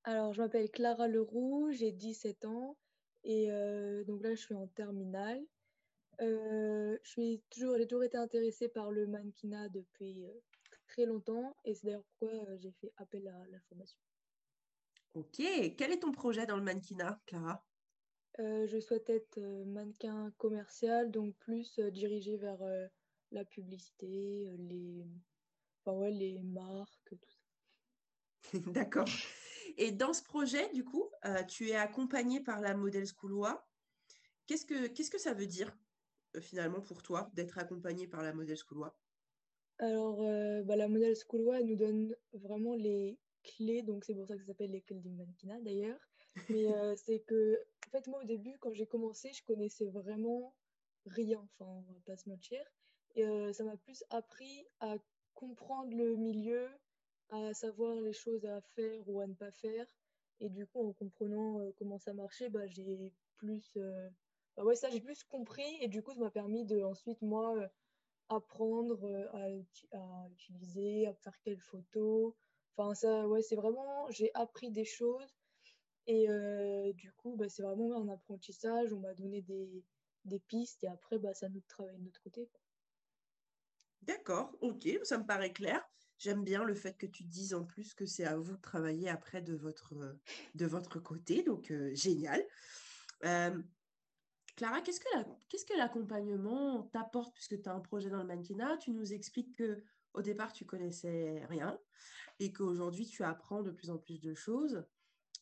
Alors, 0.06 0.34
je 0.34 0.42
m'appelle 0.42 0.72
Clara 0.72 1.08
Leroux, 1.08 1.70
j'ai 1.72 1.92
17 1.92 2.46
ans 2.46 2.78
et 3.24 3.52
euh, 3.52 4.04
donc 4.06 4.24
là, 4.24 4.34
je 4.34 4.42
suis 4.42 4.56
en 4.56 4.66
terminale. 4.68 5.46
Euh, 6.22 6.98
suis 7.04 7.44
toujours, 7.52 7.78
j'ai 7.78 7.86
toujours 7.86 8.04
été 8.04 8.18
intéressée 8.18 8.70
par 8.70 8.90
le 8.90 9.06
mannequinat 9.06 9.70
depuis 9.70 10.26
très 10.88 11.06
longtemps 11.06 11.56
et 11.64 11.76
c'est 11.76 11.86
d'ailleurs 11.86 12.06
pourquoi 12.18 12.58
j'ai 12.58 12.72
fait 12.72 12.92
appel 12.98 13.28
à 13.28 13.38
la 13.52 13.60
formation. 13.70 14.00
Ok, 15.14 15.42
quel 15.78 15.92
est 15.92 16.00
ton 16.00 16.12
projet 16.12 16.48
dans 16.48 16.58
le 16.58 16.64
mannequinat, 16.64 17.22
Clara? 17.28 17.64
Je 18.38 18.80
souhaite 18.80 19.10
être 19.10 19.40
mannequin 19.66 20.32
commercial, 20.38 21.12
donc 21.12 21.36
plus 21.38 21.80
dirigé 21.80 22.38
vers 22.38 22.62
la 23.32 23.46
publicité, 23.46 24.56
les, 24.58 25.06
enfin, 25.84 25.98
ouais, 25.98 26.12
les 26.12 26.40
marques, 26.44 27.00
tout 27.06 27.18
ça. 27.22 28.54
D'accord. 28.74 29.08
Et 29.78 29.92
dans 29.92 30.14
ce 30.14 30.24
projet, 30.24 30.70
du 30.74 30.84
coup, 30.84 31.10
tu 31.48 31.70
es 31.70 31.76
accompagné 31.76 32.42
par 32.42 32.62
la 32.62 32.76
Model 32.76 33.06
Schoolois. 33.06 33.68
Qu'est-ce 34.48 34.66
que, 34.66 34.88
qu'est-ce 34.88 35.12
que 35.12 35.18
ça 35.18 35.34
veut 35.34 35.48
dire 35.48 35.76
finalement 36.40 36.82
pour 36.82 37.02
toi 37.02 37.32
d'être 37.34 37.58
accompagné 37.58 38.08
par 38.08 38.22
la 38.22 38.34
Model 38.34 38.58
Schoolois 38.58 39.00
Alors, 39.80 40.18
bah, 40.66 40.76
la 40.76 40.88
Model 40.88 41.16
Schoolois 41.16 41.62
nous 41.62 41.76
donne 41.76 42.16
vraiment 42.34 42.76
les 42.76 43.18
clés, 43.44 43.82
donc 43.82 44.04
c'est 44.06 44.16
pour 44.16 44.28
ça 44.28 44.36
que 44.36 44.42
ça 44.42 44.48
s'appelle 44.48 44.72
l'école 44.72 45.02
du 45.02 45.10
mannequinat 45.10 45.62
d'ailleurs. 45.62 46.00
Mais 46.50 46.68
c'est 46.96 47.20
que, 47.20 47.60
en 47.88 47.90
fait, 47.92 48.08
moi 48.08 48.22
au 48.22 48.26
début, 48.26 48.58
quand 48.60 48.74
j'ai 48.74 48.88
commencé, 48.88 49.32
je 49.34 49.44
connaissais 49.44 49.88
vraiment 49.88 50.56
rien, 51.06 51.48
enfin, 51.60 51.66
on 51.72 51.94
va 51.94 52.00
pas 52.06 52.18
se 52.18 52.30
mentir. 52.30 52.62
Et 53.16 53.26
ça 53.54 53.64
m'a 53.64 53.78
plus 53.78 54.04
appris 54.10 54.68
à 54.80 54.96
comprendre 55.34 55.96
le 55.96 56.16
milieu, 56.16 56.70
à 57.30 57.54
savoir 57.54 57.96
les 58.02 58.14
choses 58.14 58.46
à 58.46 58.62
faire 58.62 59.08
ou 59.08 59.22
à 59.22 59.28
ne 59.28 59.34
pas 59.34 59.52
faire. 59.52 59.86
Et 60.42 60.50
du 60.50 60.68
coup, 60.68 60.86
en 60.86 60.94
comprenant 60.94 61.72
comment 61.78 61.98
ça 61.98 62.14
marchait, 62.14 62.50
bah, 62.50 62.68
j'ai 62.68 63.14
plus, 63.38 63.78
bah 64.58 64.64
ouais, 64.64 64.76
ça, 64.76 64.90
j'ai 64.90 65.00
plus 65.00 65.24
compris. 65.24 65.78
Et 65.82 65.88
du 65.88 66.04
coup, 66.04 66.14
ça 66.14 66.20
m'a 66.20 66.32
permis 66.32 66.66
de 66.66 66.82
ensuite, 66.82 67.22
moi, 67.22 67.56
apprendre 68.30 69.00
à, 69.34 69.48
à, 69.98 70.28
utiliser, 70.32 71.08
à 71.08 71.14
faire 71.14 71.40
quelles 71.42 71.62
photos. 71.62 72.34
Enfin, 72.76 72.94
ça, 72.94 73.28
ouais, 73.28 73.42
c'est 73.42 73.56
vraiment, 73.56 74.10
j'ai 74.12 74.32
appris 74.34 74.72
des 74.72 74.86
choses. 74.86 75.34
Et 76.08 76.94
du 76.96 77.12
coup, 77.14 77.36
bah, 77.36 77.50
c'est 77.50 77.64
vraiment 77.64 78.02
un 78.02 78.10
apprentissage. 78.10 78.94
On 78.94 79.00
m'a 79.00 79.14
donné 79.14 79.42
des, 79.42 79.84
des, 80.26 80.40
pistes 80.40 80.84
et 80.84 80.88
après, 80.88 81.18
bah, 81.18 81.34
ça 81.34 81.50
nous 81.50 81.62
travaille 81.68 81.98
de 81.98 82.04
notre 82.04 82.22
côté. 82.22 82.50
D'accord, 84.04 84.56
ok, 84.62 84.88
ça 85.04 85.18
me 85.18 85.26
paraît 85.26 85.54
clair. 85.54 85.84
J'aime 86.18 86.44
bien 86.44 86.64
le 86.64 86.76
fait 86.76 86.96
que 86.96 87.08
tu 87.08 87.24
dises 87.24 87.54
en 87.54 87.66
plus 87.66 87.94
que 87.94 88.06
c'est 88.06 88.26
à 88.26 88.38
vous 88.38 88.56
de 88.56 88.62
travailler 88.62 89.10
après 89.10 89.42
de 89.42 89.56
votre, 89.56 90.18
de 90.54 90.66
votre 90.66 91.00
côté, 91.00 91.44
donc 91.44 91.74
génial. 91.94 92.46
Clara, 94.56 94.80
qu'est-ce 94.82 95.02
que, 95.02 95.10
qu'est-ce 95.50 95.66
que 95.66 95.78
l'accompagnement 95.78 96.84
t'apporte 96.94 97.34
puisque 97.34 97.62
tu 97.62 97.68
as 97.68 97.74
un 97.74 97.82
projet 97.82 98.10
dans 98.10 98.20
le 98.20 98.26
mannequinat? 98.26 98.78
Tu 98.78 98.92
nous 98.92 99.12
expliques 99.12 99.54
que 99.58 99.84
au 100.14 100.22
départ, 100.22 100.54
tu 100.54 100.66
connaissais 100.66 101.46
rien 101.50 101.78
et 102.40 102.54
qu'aujourd'hui, 102.54 103.06
tu 103.06 103.24
apprends 103.24 103.64
de 103.64 103.72
plus 103.72 103.90
en 103.90 103.98
plus 103.98 104.22
de 104.22 104.34
choses. 104.34 104.86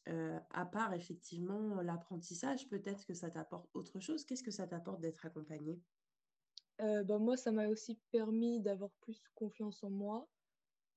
À 0.05 0.65
part 0.65 0.93
effectivement 0.93 1.81
l'apprentissage, 1.81 2.67
peut-être 2.67 3.05
que 3.05 3.13
ça 3.13 3.29
t'apporte 3.29 3.69
autre 3.74 4.00
chose. 4.00 4.25
Qu'est-ce 4.25 4.43
que 4.43 4.51
ça 4.51 4.67
t'apporte 4.67 5.00
d'être 5.00 5.25
accompagné 5.25 5.81
euh, 6.81 7.03
bah, 7.03 7.19
moi, 7.19 7.38
ça 7.38 7.51
m'a 7.51 7.67
aussi 7.67 8.00
permis 8.12 8.60
d'avoir 8.60 8.91
plus 9.01 9.22
confiance 9.36 9.83
en 9.83 9.89
moi. 9.89 10.27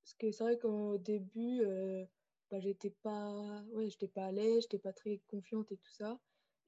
Parce 0.03 0.15
que 0.15 0.31
c'est 0.31 0.45
vrai 0.45 0.59
qu'au 0.59 0.99
début, 0.99 1.61
euh, 1.63 2.05
bah, 2.51 2.61
j'étais 2.61 2.95
pas, 3.03 3.63
ouais, 3.73 3.89
j'étais 3.91 4.09
pas 4.09 4.27
à 4.27 4.33
l'aise, 4.33 4.63
j'étais 4.63 4.79
pas 4.79 4.93
très 4.93 5.21
confiante 5.29 5.71
et 5.73 5.77
tout 5.77 5.93
ça. 5.93 6.19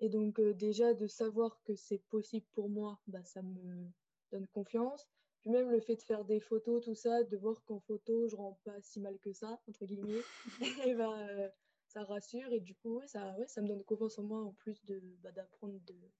Et 0.00 0.08
donc, 0.08 0.40
déjà, 0.40 0.94
de 0.94 1.06
savoir 1.06 1.60
que 1.64 1.74
c'est 1.74 2.02
possible 2.10 2.46
pour 2.52 2.68
moi, 2.68 3.00
bah, 3.06 3.24
ça 3.24 3.42
me 3.42 3.88
donne 4.30 4.46
confiance. 4.48 5.08
Puis 5.40 5.50
même 5.50 5.70
le 5.70 5.80
fait 5.80 5.96
de 5.96 6.02
faire 6.02 6.24
des 6.24 6.40
photos, 6.40 6.84
tout 6.84 6.94
ça, 6.94 7.22
de 7.22 7.36
voir 7.36 7.62
qu'en 7.64 7.80
photo, 7.80 8.28
je 8.28 8.36
rends 8.36 8.58
pas 8.64 8.80
si 8.80 9.00
mal 9.00 9.18
que 9.20 9.32
ça, 9.32 9.60
entre 9.68 9.86
guillemets, 9.86 10.22
et 10.86 10.94
bah, 10.94 11.52
ça 11.88 12.04
rassure. 12.04 12.52
Et 12.52 12.60
du 12.60 12.74
coup, 12.74 13.00
ça, 13.06 13.34
ouais, 13.38 13.46
ça 13.46 13.60
me 13.60 13.68
donne 13.68 13.82
confiance 13.84 14.18
en 14.18 14.22
moi 14.22 14.42
en 14.42 14.52
plus 14.52 14.84
de, 14.84 15.02
bah, 15.22 15.32
d'apprendre 15.32 15.78
des 15.80 16.12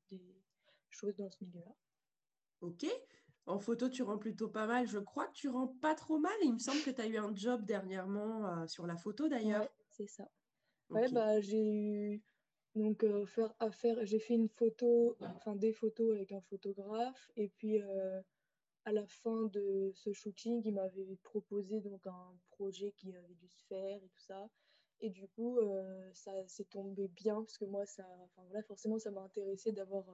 choses 0.91 1.17
dans 1.17 1.31
ce 1.31 1.45
milieu-là. 1.45 1.75
Ok. 2.61 2.87
En 3.47 3.59
photo, 3.59 3.89
tu 3.89 4.03
rends 4.03 4.19
plutôt 4.19 4.49
pas 4.49 4.67
mal. 4.67 4.87
Je 4.87 4.99
crois 4.99 5.27
que 5.27 5.33
tu 5.33 5.49
rends 5.49 5.69
pas 5.81 5.95
trop 5.95 6.19
mal. 6.19 6.35
Il 6.43 6.55
me 6.55 6.59
semble 6.59 6.83
que 6.83 6.91
tu 6.91 7.01
as 7.01 7.07
eu 7.07 7.17
un 7.17 7.35
job 7.35 7.65
dernièrement 7.65 8.47
euh, 8.47 8.67
sur 8.67 8.87
la 8.87 8.97
photo 8.97 9.29
d'ailleurs. 9.29 9.63
Ouais, 9.63 9.71
c'est 9.93 10.09
ça. 10.09 10.29
Ouais, 10.91 11.11
bah, 11.13 11.41
j'ai 11.41 11.65
eu 11.65 12.23
donc 12.75 13.03
euh, 13.03 13.27
faire 13.27 13.55
faire 13.73 14.05
j'ai 14.05 14.21
fait 14.21 14.35
une 14.35 14.49
photo 14.49 15.17
enfin 15.21 15.57
des 15.57 15.73
photos 15.73 16.15
avec 16.15 16.33
un 16.33 16.41
photographe 16.43 17.31
et 17.35 17.49
puis 17.49 17.81
euh, 17.81 18.21
à 18.85 18.93
la 18.93 19.07
fin 19.07 19.45
de 19.49 19.93
ce 19.95 20.13
shooting, 20.13 20.63
il 20.65 20.73
m'avait 20.73 21.19
proposé 21.23 21.81
donc 21.81 22.07
un 22.07 22.35
projet 22.51 22.93
qui 22.93 23.15
avait 23.15 23.35
dû 23.35 23.49
se 23.49 23.65
faire 23.67 24.03
et 24.03 24.09
tout 24.09 24.21
ça. 24.21 24.49
Et 25.01 25.11
du 25.11 25.29
coup, 25.29 25.59
ça 26.13 26.33
s'est 26.49 26.65
tombé 26.65 27.09
bien 27.09 27.37
parce 27.37 27.57
que 27.57 27.65
moi, 27.65 27.87
ça, 27.87 28.05
enfin 28.25 28.43
voilà, 28.49 28.63
forcément, 28.65 28.99
ça 28.99 29.11
m'a 29.11 29.21
intéressé 29.23 29.73
d'avoir 29.73 30.05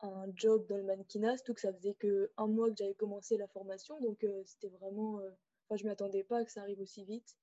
un 0.00 0.26
job 0.34 0.66
dans 0.66 0.76
le 0.76 0.82
mannequinat, 0.82 1.38
tout 1.38 1.54
que 1.54 1.60
ça 1.60 1.72
faisait 1.72 1.94
que 1.94 2.30
un 2.36 2.46
mois 2.46 2.70
que 2.70 2.76
j'avais 2.76 2.94
commencé 2.94 3.36
la 3.36 3.48
formation, 3.48 4.00
donc 4.00 4.24
euh, 4.24 4.42
c'était 4.44 4.68
vraiment, 4.68 5.20
euh, 5.20 5.30
enfin 5.64 5.76
je 5.76 5.84
m'y 5.84 5.90
attendais 5.90 6.24
pas 6.24 6.44
que 6.44 6.52
ça 6.52 6.62
arrive 6.62 6.80
aussi 6.80 7.04
vite, 7.04 7.36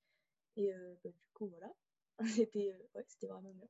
et 0.55 0.73
euh, 0.73 0.95
bah, 1.03 1.09
du 1.09 1.31
coup 1.33 1.47
voilà, 1.47 1.73
c'était 2.45 2.75
ouais, 2.93 3.05
c'était 3.07 3.27
vraiment 3.27 3.53
bien. 3.53 3.67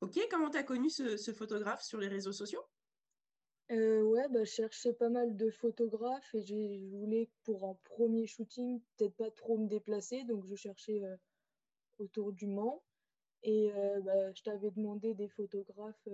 Ok, 0.00 0.18
comment 0.30 0.50
tu 0.50 0.58
as 0.58 0.62
connu 0.62 0.90
ce, 0.90 1.32
photographe 1.32 1.82
sur 1.82 1.98
les 1.98 2.08
réseaux 2.08 2.32
sociaux? 2.32 2.64
Ouais, 3.68 4.28
bah, 4.28 4.44
je 4.44 4.50
cherchais 4.50 4.92
pas 4.92 5.08
mal 5.08 5.36
de 5.36 5.50
photographes 5.50 6.34
et 6.34 6.42
je 6.42 6.54
voulais 6.96 7.28
pour 7.42 7.64
un 7.64 7.74
premier 7.82 8.26
shooting 8.26 8.80
peut-être 8.96 9.16
pas 9.16 9.30
trop 9.32 9.58
me 9.58 9.66
déplacer, 9.66 10.22
donc 10.24 10.46
je 10.46 10.54
cherchais 10.54 11.02
autour 11.98 12.32
du 12.32 12.46
Mans. 12.46 12.82
Et 13.42 13.70
bah, 14.02 14.32
je 14.32 14.42
t'avais 14.42 14.70
demandé 14.70 15.14
des 15.14 15.28
photographes 15.28 16.08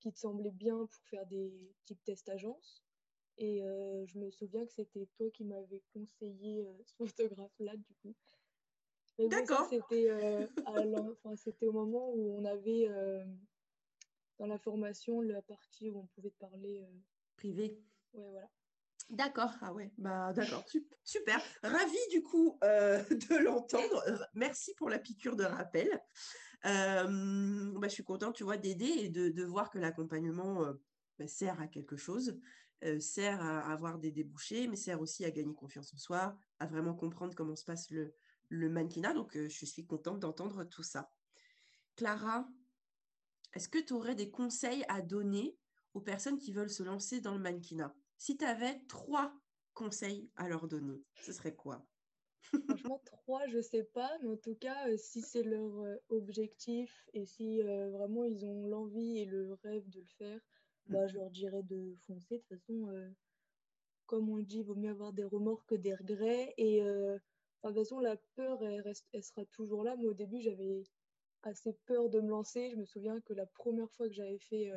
qui 0.00 0.12
te 0.12 0.18
semblait 0.18 0.50
bien 0.50 0.86
pour 0.86 1.02
faire 1.06 1.24
des 1.26 1.52
types 1.86 2.02
tests 2.04 2.28
agences. 2.28 2.84
Et 3.38 3.64
euh, 3.64 4.06
je 4.06 4.18
me 4.18 4.30
souviens 4.30 4.64
que 4.64 4.72
c'était 4.72 5.06
toi 5.16 5.28
qui 5.30 5.44
m'avais 5.44 5.82
conseillé 5.92 6.66
euh, 6.66 6.72
ce 6.84 6.94
photographe-là, 6.96 7.76
du 7.76 7.94
coup. 8.02 8.14
D'accord. 9.16 9.68
c'était 9.68 10.10
euh, 10.10 10.44
enfin, 10.66 11.36
c'était 11.36 11.66
au 11.66 11.72
moment 11.72 12.10
où 12.10 12.36
on 12.36 12.44
avait 12.44 12.88
dans 14.38 14.46
la 14.46 14.58
formation 14.58 15.20
la 15.20 15.40
partie 15.40 15.88
où 15.88 16.00
on 16.00 16.06
pouvait 16.06 16.32
parler 16.32 16.84
privé. 17.36 17.78
Ouais, 18.12 18.28
voilà. 18.28 18.50
D'accord, 19.10 19.52
ah 19.60 19.72
ouais, 19.72 19.92
bah 19.98 20.32
d'accord, 20.32 20.64
super. 21.04 21.40
Ravi 21.62 21.96
du 22.10 22.22
coup 22.22 22.58
de 22.62 23.42
l'entendre. 23.42 24.02
Merci 24.34 24.74
pour 24.74 24.88
la 24.88 24.98
piqûre 24.98 25.36
de 25.36 25.44
rappel. 25.44 25.88
Bah, 26.62 27.06
je 27.06 27.88
suis 27.88 28.04
contente, 28.04 28.34
tu 28.34 28.44
vois, 28.44 28.56
d'aider 28.56 28.86
et 28.86 29.08
de, 29.10 29.44
voir 29.44 29.70
que 29.70 29.78
l'accompagnement 29.78 30.64
bah, 31.18 31.26
sert 31.26 31.60
à 31.60 31.68
quelque 31.68 31.96
chose, 31.96 32.40
sert 32.98 33.40
à 33.40 33.72
avoir 33.72 33.98
des 33.98 34.10
débouchés, 34.10 34.66
mais 34.66 34.76
sert 34.76 35.00
aussi 35.00 35.24
à 35.24 35.30
gagner 35.30 35.54
confiance 35.54 35.92
en 35.92 35.98
soi, 35.98 36.36
à 36.58 36.66
vraiment 36.66 36.94
comprendre 36.94 37.34
comment 37.34 37.56
se 37.56 37.64
passe 37.64 37.90
le, 37.90 38.14
le 38.48 38.68
mannequinat. 38.70 39.12
Donc, 39.12 39.36
je 39.36 39.66
suis 39.66 39.86
contente 39.86 40.20
d'entendre 40.20 40.64
tout 40.64 40.82
ça. 40.82 41.12
Clara, 41.96 42.48
est-ce 43.54 43.68
que 43.68 43.78
tu 43.78 43.92
aurais 43.92 44.16
des 44.16 44.30
conseils 44.30 44.84
à 44.88 45.00
donner 45.00 45.56
aux 45.92 46.00
personnes 46.00 46.38
qui 46.38 46.52
veulent 46.52 46.70
se 46.70 46.82
lancer 46.82 47.20
dans 47.20 47.34
le 47.34 47.40
mannequinat? 47.40 47.94
Si 48.18 48.36
tu 48.36 48.44
avais 48.44 48.80
trois 48.88 49.34
conseils 49.74 50.30
à 50.36 50.48
leur 50.48 50.68
donner, 50.68 51.04
ce 51.20 51.32
serait 51.32 51.54
quoi? 51.54 51.86
Franchement, 52.68 53.00
trois, 53.04 53.46
je 53.48 53.60
sais 53.60 53.84
pas, 53.84 54.10
mais 54.22 54.28
en 54.28 54.36
tout 54.36 54.54
cas, 54.54 54.88
euh, 54.88 54.96
si 54.96 55.22
c'est 55.22 55.42
leur 55.42 55.80
euh, 55.80 55.96
objectif 56.08 57.08
et 57.12 57.26
si 57.26 57.62
euh, 57.62 57.90
vraiment 57.90 58.24
ils 58.24 58.44
ont 58.44 58.66
l'envie 58.66 59.18
et 59.18 59.24
le 59.24 59.54
rêve 59.62 59.88
de 59.90 60.00
le 60.00 60.06
faire, 60.06 60.40
bah, 60.86 61.06
je 61.06 61.14
leur 61.16 61.30
dirais 61.30 61.62
de 61.62 61.94
foncer. 62.06 62.38
De 62.38 62.42
toute 62.42 62.58
façon, 62.58 63.14
comme 64.06 64.28
on 64.28 64.38
dit, 64.38 64.58
il 64.58 64.64
vaut 64.64 64.74
mieux 64.74 64.90
avoir 64.90 65.12
des 65.12 65.24
remords 65.24 65.64
que 65.66 65.74
des 65.74 65.94
regrets. 65.94 66.52
Et 66.58 66.82
de 66.82 67.18
toute 67.62 67.74
façon, 67.74 68.00
la 68.00 68.16
peur, 68.34 68.62
elle, 68.62 68.80
reste, 68.82 69.06
elle 69.12 69.22
sera 69.22 69.46
toujours 69.46 69.82
là. 69.82 69.96
Moi, 69.96 70.10
au 70.10 70.14
début, 70.14 70.40
j'avais 70.42 70.82
assez 71.42 71.72
peur 71.86 72.10
de 72.10 72.20
me 72.20 72.28
lancer. 72.28 72.70
Je 72.70 72.76
me 72.76 72.84
souviens 72.84 73.18
que 73.22 73.32
la 73.32 73.46
première 73.46 73.90
fois 73.92 74.08
que 74.08 74.14
j'avais 74.14 74.38
fait 74.38 74.70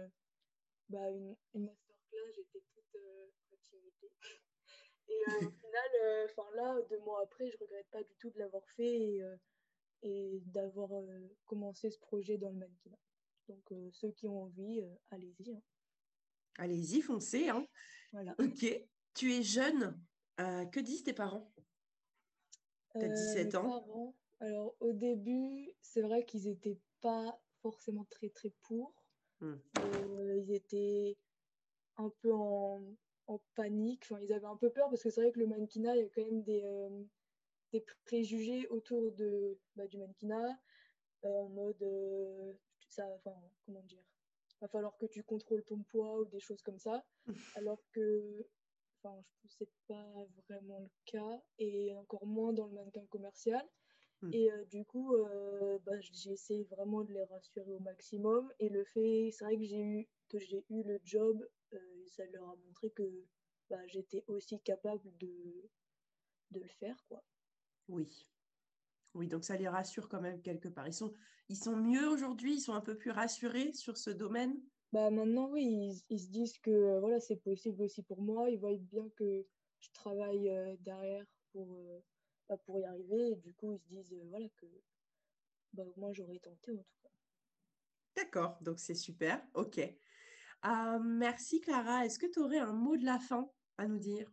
bah, 0.88 1.10
une, 1.10 1.36
une 1.54 1.70
Et 5.10 5.14
euh, 5.30 5.48
au 5.48 5.52
final, 5.52 5.90
euh, 6.04 6.26
enfin 6.26 6.48
là, 6.56 6.82
deux 6.90 7.00
mois 7.00 7.22
après, 7.24 7.50
je 7.50 7.58
regrette 7.58 7.88
pas 7.92 8.04
du 8.04 8.16
tout 8.20 8.30
de 8.30 8.40
l'avoir 8.40 8.64
fait 8.76 9.14
et, 9.14 9.24
euh, 9.24 9.36
et 10.02 10.42
d'avoir 10.48 10.90
commencé 11.46 11.90
ce 11.90 12.00
projet 12.00 12.38
dans 12.38 12.50
le 12.50 12.58
mannequinat. 12.58 13.00
Donc 13.48 13.74
ceux 13.94 14.12
qui 14.12 14.28
ont 14.28 14.44
envie, 14.44 14.84
allez-y. 15.10 15.56
Hein. 15.56 15.62
Allez-y, 16.58 17.02
foncez. 17.02 17.48
Hein. 17.48 17.66
Voilà. 18.12 18.36
Ok. 18.40 18.66
Tu 19.14 19.34
es 19.34 19.44
jeune. 19.44 19.98
que 20.38 20.80
disent 20.80 21.04
tes 21.04 21.14
parents? 21.14 21.52
Tu 22.92 23.06
as 23.06 23.10
17 23.10 23.56
ans. 23.56 23.80
Parents, 23.80 24.16
alors 24.40 24.76
au 24.82 24.92
début, 24.92 25.72
c'est 25.82 26.02
vrai 26.02 26.26
qu'ils 26.26 26.44
n'étaient 26.44 26.80
pas 27.00 27.42
forcément 27.62 28.06
très 28.06 28.30
très 28.30 28.52
pour. 28.64 28.94
Hmm. 29.40 29.56
ils 30.36 30.52
étaient 30.52 31.16
un 31.98 32.10
peu 32.22 32.34
en, 32.34 32.82
en 33.28 33.40
panique. 33.56 34.04
Enfin, 34.04 34.22
ils 34.22 34.34
avaient 34.34 34.46
un 34.46 34.56
peu 34.56 34.70
peur 34.70 34.90
parce 34.90 35.04
que 35.04 35.10
c'est 35.10 35.22
vrai 35.22 35.32
que 35.32 35.40
le 35.40 35.48
mannequinat, 35.48 35.96
il 35.96 36.02
y 36.02 36.06
a 36.06 36.10
quand 36.10 36.26
même 36.26 36.44
des, 36.44 36.64
euh, 36.64 37.80
préjugés 38.06 38.68
autour 38.70 39.12
de, 39.14 39.58
bah, 39.76 39.88
du 39.88 39.98
mannequinat. 39.98 40.58
Euh, 41.26 41.42
en 41.42 41.50
mode, 41.50 41.82
euh, 41.82 42.54
ça, 42.90 43.08
enfin, 43.16 43.36
comment 43.66 43.82
dire, 43.84 44.04
va 44.62 44.68
falloir 44.68 44.96
que 44.98 45.06
tu 45.08 45.24
contrôles 45.24 45.64
ton 45.64 45.84
poids 45.84 46.20
ou 46.20 46.26
des 46.26 46.40
choses 46.40 46.62
comme 46.62 46.78
ça, 46.78 47.04
alors 47.56 47.82
que, 47.92 48.48
enfin, 49.02 49.24
je 49.46 49.66
pas 49.88 50.28
vraiment 50.48 50.80
le 50.80 50.90
cas 51.06 51.42
et 51.58 51.94
encore 51.96 52.26
moins 52.26 52.54
dans 52.54 52.68
le 52.68 52.74
mannequin 52.74 53.06
commercial. 53.08 53.68
Hmm. 54.22 54.34
Et 54.34 54.50
du 54.72 54.84
coup, 54.86 55.16
bah, 55.86 56.00
j'ai 56.00 56.32
essayé 56.32 56.64
vraiment 56.66 57.04
de 57.04 57.14
les 57.14 57.24
rassurer 57.26 57.72
au 57.72 57.80
maximum. 57.80 58.52
Et 58.60 58.70
le 58.70 58.84
fait, 58.84 59.30
c'est 59.32 59.44
vrai 59.46 59.58
que 59.58 59.64
j'ai 59.64 59.82
eu, 59.82 60.08
que 60.30 60.40
j'ai 60.40 60.66
eu 60.70 60.84
le 60.84 61.00
job, 61.04 61.48
euh, 61.74 62.06
ça 62.08 62.26
leur 62.28 62.50
a 62.50 62.56
montré 62.56 62.92
que 62.92 63.26
bah, 63.70 63.86
j'étais 63.88 64.24
aussi 64.28 64.60
capable 64.62 65.16
de, 65.18 65.70
de 66.52 66.60
le 66.60 66.68
faire, 66.68 67.04
quoi. 67.08 67.24
Oui. 67.88 68.30
Oui, 69.14 69.28
donc 69.28 69.44
ça 69.46 69.58
les 69.58 69.68
rassure 69.68 70.10
quand 70.10 70.22
même 70.22 70.42
quelque 70.42 70.70
part. 70.70 70.88
Ils 70.88 70.94
sont, 70.94 71.14
ils 71.50 71.58
sont 71.58 71.76
mieux 71.78 72.08
aujourd'hui, 72.10 72.56
ils 72.56 72.62
sont 72.62 72.74
un 72.74 72.82
peu 72.82 72.98
plus 72.98 73.12
rassurés 73.12 73.74
sur 73.74 73.98
ce 73.98 74.10
domaine? 74.12 74.62
Bah 74.92 75.10
maintenant, 75.12 75.50
oui, 75.50 75.64
ils, 75.66 76.04
ils 76.10 76.20
se 76.20 76.30
disent 76.30 76.60
que 76.60 76.72
euh, 76.72 77.00
voilà, 77.00 77.20
c'est 77.22 77.38
possible 77.38 77.82
aussi 77.84 78.04
pour 78.04 78.22
moi. 78.22 78.50
Ils 78.50 78.60
voient 78.60 78.76
bien 78.76 79.10
que 79.16 79.46
je 79.80 79.90
travaille 79.94 80.50
euh, 80.50 80.76
derrière 80.80 81.26
pour, 81.54 81.74
euh, 81.76 82.04
bah, 82.50 82.58
pour 82.58 82.80
y 82.80 82.84
arriver. 82.86 83.32
Et 83.32 83.36
du 83.38 83.54
coup, 83.54 83.72
ils 83.72 83.80
se 83.80 83.86
disent 83.88 84.14
euh, 84.14 84.26
voilà, 84.30 84.48
que 84.58 84.66
bah, 85.72 85.86
moi, 85.96 86.12
j'aurais 86.12 86.40
tenté 86.40 86.72
en 86.78 86.84
tout 86.84 86.98
cas. 87.02 87.10
D'accord, 88.16 88.58
donc 88.62 88.80
c'est 88.80 88.96
super. 88.96 89.42
Ok. 89.54 89.80
Ah, 90.62 91.00
merci 91.02 91.62
Clara. 91.62 92.06
Est-ce 92.06 92.20
que 92.20 92.26
tu 92.28 92.40
aurais 92.40 92.60
un 92.60 92.74
mot 92.74 92.98
de 92.98 93.06
la 93.06 93.20
fin 93.20 93.50
à 93.78 93.88
nous 93.88 94.00
dire? 94.00 94.30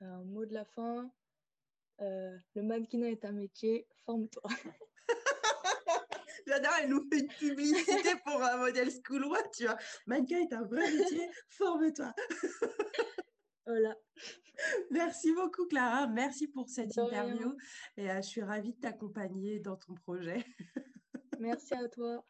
Un 0.00 0.22
mot 0.24 0.44
de 0.44 0.54
la 0.54 0.64
fin. 0.64 1.10
euh, 2.00 2.36
le 2.54 2.62
mannequinat 2.62 3.10
est 3.10 3.24
un 3.24 3.32
métier, 3.32 3.86
forme-toi. 4.04 4.42
J'adore, 6.46 6.72
elle 6.80 6.90
nous 6.90 7.02
fait 7.10 7.20
une 7.20 7.28
publicité 7.28 8.14
pour 8.24 8.40
un 8.42 8.58
modèle 8.58 8.90
schoolois, 8.92 9.42
tu 9.56 9.64
vois. 9.64 9.76
Mannequin 10.06 10.38
est 10.38 10.52
un 10.52 10.62
vrai 10.62 10.90
métier, 10.92 11.28
forme-toi. 11.48 12.14
Voilà. 13.68 13.96
Merci 14.92 15.32
beaucoup 15.32 15.66
Clara, 15.66 16.06
merci 16.06 16.46
pour 16.46 16.68
cette 16.68 16.94
De 16.94 17.00
rien. 17.00 17.24
interview 17.24 17.56
et 17.96 18.08
euh, 18.08 18.22
je 18.22 18.28
suis 18.28 18.42
ravie 18.42 18.74
de 18.74 18.78
t'accompagner 18.78 19.58
dans 19.58 19.74
ton 19.76 19.92
projet. 19.94 20.44
Merci 21.40 21.74
à 21.74 21.88
toi. 21.88 22.24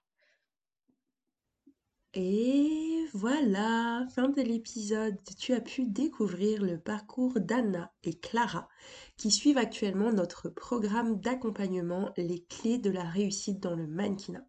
Et 2.18 3.04
voilà, 3.12 4.06
fin 4.08 4.30
de 4.30 4.40
l'épisode. 4.40 5.18
Tu 5.38 5.52
as 5.52 5.60
pu 5.60 5.84
découvrir 5.84 6.62
le 6.62 6.78
parcours 6.78 7.38
d'Anna 7.38 7.92
et 8.04 8.14
Clara 8.14 8.70
qui 9.18 9.30
suivent 9.30 9.58
actuellement 9.58 10.10
notre 10.10 10.48
programme 10.48 11.20
d'accompagnement 11.20 12.14
Les 12.16 12.42
clés 12.44 12.78
de 12.78 12.88
la 12.88 13.04
réussite 13.04 13.60
dans 13.60 13.76
le 13.76 13.86
mannequinat. 13.86 14.46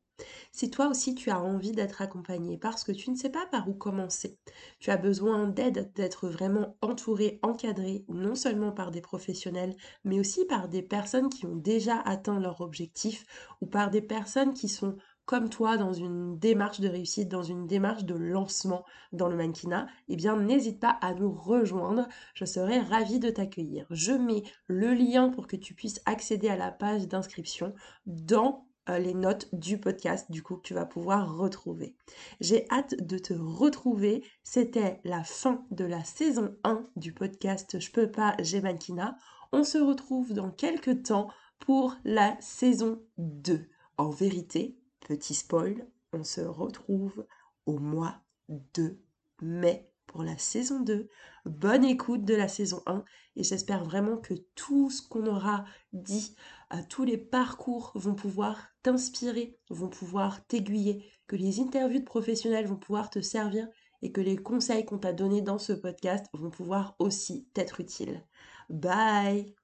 Si 0.53 0.71
toi 0.71 0.87
aussi 0.87 1.13
tu 1.13 1.29
as 1.29 1.41
envie 1.41 1.73
d'être 1.73 2.01
accompagné 2.01 2.57
parce 2.57 2.85
que 2.85 2.93
tu 2.93 3.11
ne 3.11 3.17
sais 3.17 3.29
pas 3.29 3.45
par 3.47 3.67
où 3.67 3.73
commencer, 3.73 4.39
tu 4.79 4.89
as 4.89 4.97
besoin 4.97 5.45
d'aide, 5.47 5.91
d'être 5.93 6.29
vraiment 6.29 6.77
entouré, 6.81 7.39
encadré, 7.43 8.05
non 8.07 8.33
seulement 8.33 8.71
par 8.71 8.91
des 8.91 9.01
professionnels, 9.01 9.75
mais 10.05 10.21
aussi 10.21 10.45
par 10.45 10.69
des 10.69 10.81
personnes 10.81 11.29
qui 11.29 11.45
ont 11.45 11.57
déjà 11.57 11.99
atteint 11.99 12.39
leur 12.39 12.61
objectif 12.61 13.25
ou 13.59 13.67
par 13.67 13.91
des 13.91 14.01
personnes 14.01 14.53
qui 14.53 14.69
sont 14.69 14.97
comme 15.27 15.49
toi 15.49 15.75
dans 15.75 15.91
une 15.91 16.39
démarche 16.39 16.79
de 16.79 16.87
réussite, 16.87 17.27
dans 17.27 17.43
une 17.43 17.67
démarche 17.67 18.05
de 18.05 18.15
lancement 18.15 18.85
dans 19.11 19.27
le 19.27 19.35
mannequinat, 19.35 19.87
eh 20.07 20.15
bien 20.15 20.37
n'hésite 20.37 20.79
pas 20.79 20.97
à 21.01 21.13
nous 21.13 21.31
rejoindre. 21.31 22.07
Je 22.33 22.45
serai 22.45 22.79
ravie 22.79 23.19
de 23.19 23.29
t'accueillir. 23.29 23.85
Je 23.91 24.13
mets 24.13 24.43
le 24.67 24.93
lien 24.93 25.29
pour 25.29 25.45
que 25.47 25.57
tu 25.57 25.73
puisses 25.73 26.01
accéder 26.05 26.47
à 26.47 26.55
la 26.55 26.71
page 26.71 27.09
d'inscription 27.09 27.75
dans 28.05 28.65
euh, 28.89 28.99
les 28.99 29.13
notes 29.13 29.53
du 29.53 29.77
podcast 29.77 30.31
du 30.31 30.41
coup 30.41 30.55
que 30.55 30.65
tu 30.65 30.73
vas 30.73 30.85
pouvoir 30.85 31.35
retrouver. 31.35 31.97
J'ai 32.39 32.65
hâte 32.71 32.95
de 32.97 33.17
te 33.17 33.33
retrouver. 33.33 34.23
C'était 34.43 35.01
la 35.03 35.25
fin 35.25 35.65
de 35.71 35.83
la 35.83 36.05
saison 36.05 36.55
1 36.63 36.87
du 36.95 37.13
podcast 37.13 37.81
Je 37.81 37.91
peux 37.91 38.09
pas, 38.09 38.33
j'ai 38.39 38.61
mannequinat. 38.61 39.17
On 39.51 39.65
se 39.65 39.77
retrouve 39.77 40.31
dans 40.33 40.51
quelques 40.51 41.03
temps 41.03 41.27
pour 41.59 41.97
la 42.05 42.37
saison 42.39 43.01
2. 43.17 43.67
En 43.97 44.09
vérité, 44.09 44.76
petit 45.07 45.33
spoil, 45.33 45.87
on 46.11 46.23
se 46.23 46.41
retrouve 46.41 47.25
au 47.65 47.79
mois 47.79 48.17
de 48.49 48.99
mai 49.41 49.89
pour 50.05 50.23
la 50.23 50.37
saison 50.37 50.81
2. 50.81 51.09
Bonne 51.45 51.85
écoute 51.85 52.25
de 52.25 52.35
la 52.35 52.47
saison 52.47 52.81
1 52.85 53.03
et 53.35 53.43
j'espère 53.43 53.83
vraiment 53.83 54.17
que 54.17 54.33
tout 54.55 54.89
ce 54.89 55.01
qu'on 55.07 55.25
aura 55.25 55.65
dit, 55.93 56.35
euh, 56.73 56.77
tous 56.89 57.03
les 57.03 57.17
parcours 57.17 57.91
vont 57.95 58.15
pouvoir 58.15 58.67
t'inspirer, 58.83 59.57
vont 59.69 59.89
pouvoir 59.89 60.45
t'aiguiller, 60.47 61.09
que 61.27 61.35
les 61.35 61.59
interviews 61.59 61.99
de 61.99 62.05
professionnels 62.05 62.67
vont 62.67 62.77
pouvoir 62.77 63.09
te 63.09 63.21
servir 63.21 63.67
et 64.01 64.11
que 64.11 64.21
les 64.21 64.37
conseils 64.37 64.85
qu'on 64.85 64.99
t'a 64.99 65.13
donnés 65.13 65.41
dans 65.41 65.59
ce 65.59 65.73
podcast 65.73 66.25
vont 66.33 66.51
pouvoir 66.51 66.95
aussi 66.99 67.47
t'être 67.53 67.79
utiles. 67.79 68.23
Bye 68.69 69.56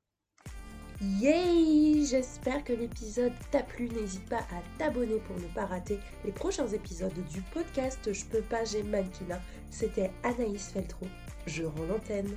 Yay 1.04 2.06
J'espère 2.06 2.64
que 2.64 2.72
l'épisode 2.72 3.34
t'a 3.52 3.62
plu. 3.62 3.90
N'hésite 3.90 4.26
pas 4.30 4.38
à 4.38 4.62
t'abonner 4.78 5.18
pour 5.28 5.36
ne 5.36 5.54
pas 5.54 5.66
rater 5.66 6.00
les 6.24 6.32
prochains 6.32 6.68
épisodes 6.68 7.12
du 7.30 7.42
podcast 7.42 8.00
Je 8.14 8.24
peux 8.26 8.42
pas, 8.42 8.64
j'ai 8.64 8.84
mannequinat. 8.84 9.42
C'était 9.70 10.12
Anaïs 10.24 10.72
Feltro. 10.72 11.06
Je 11.46 11.64
rends 11.64 11.86
l'antenne. 11.90 12.34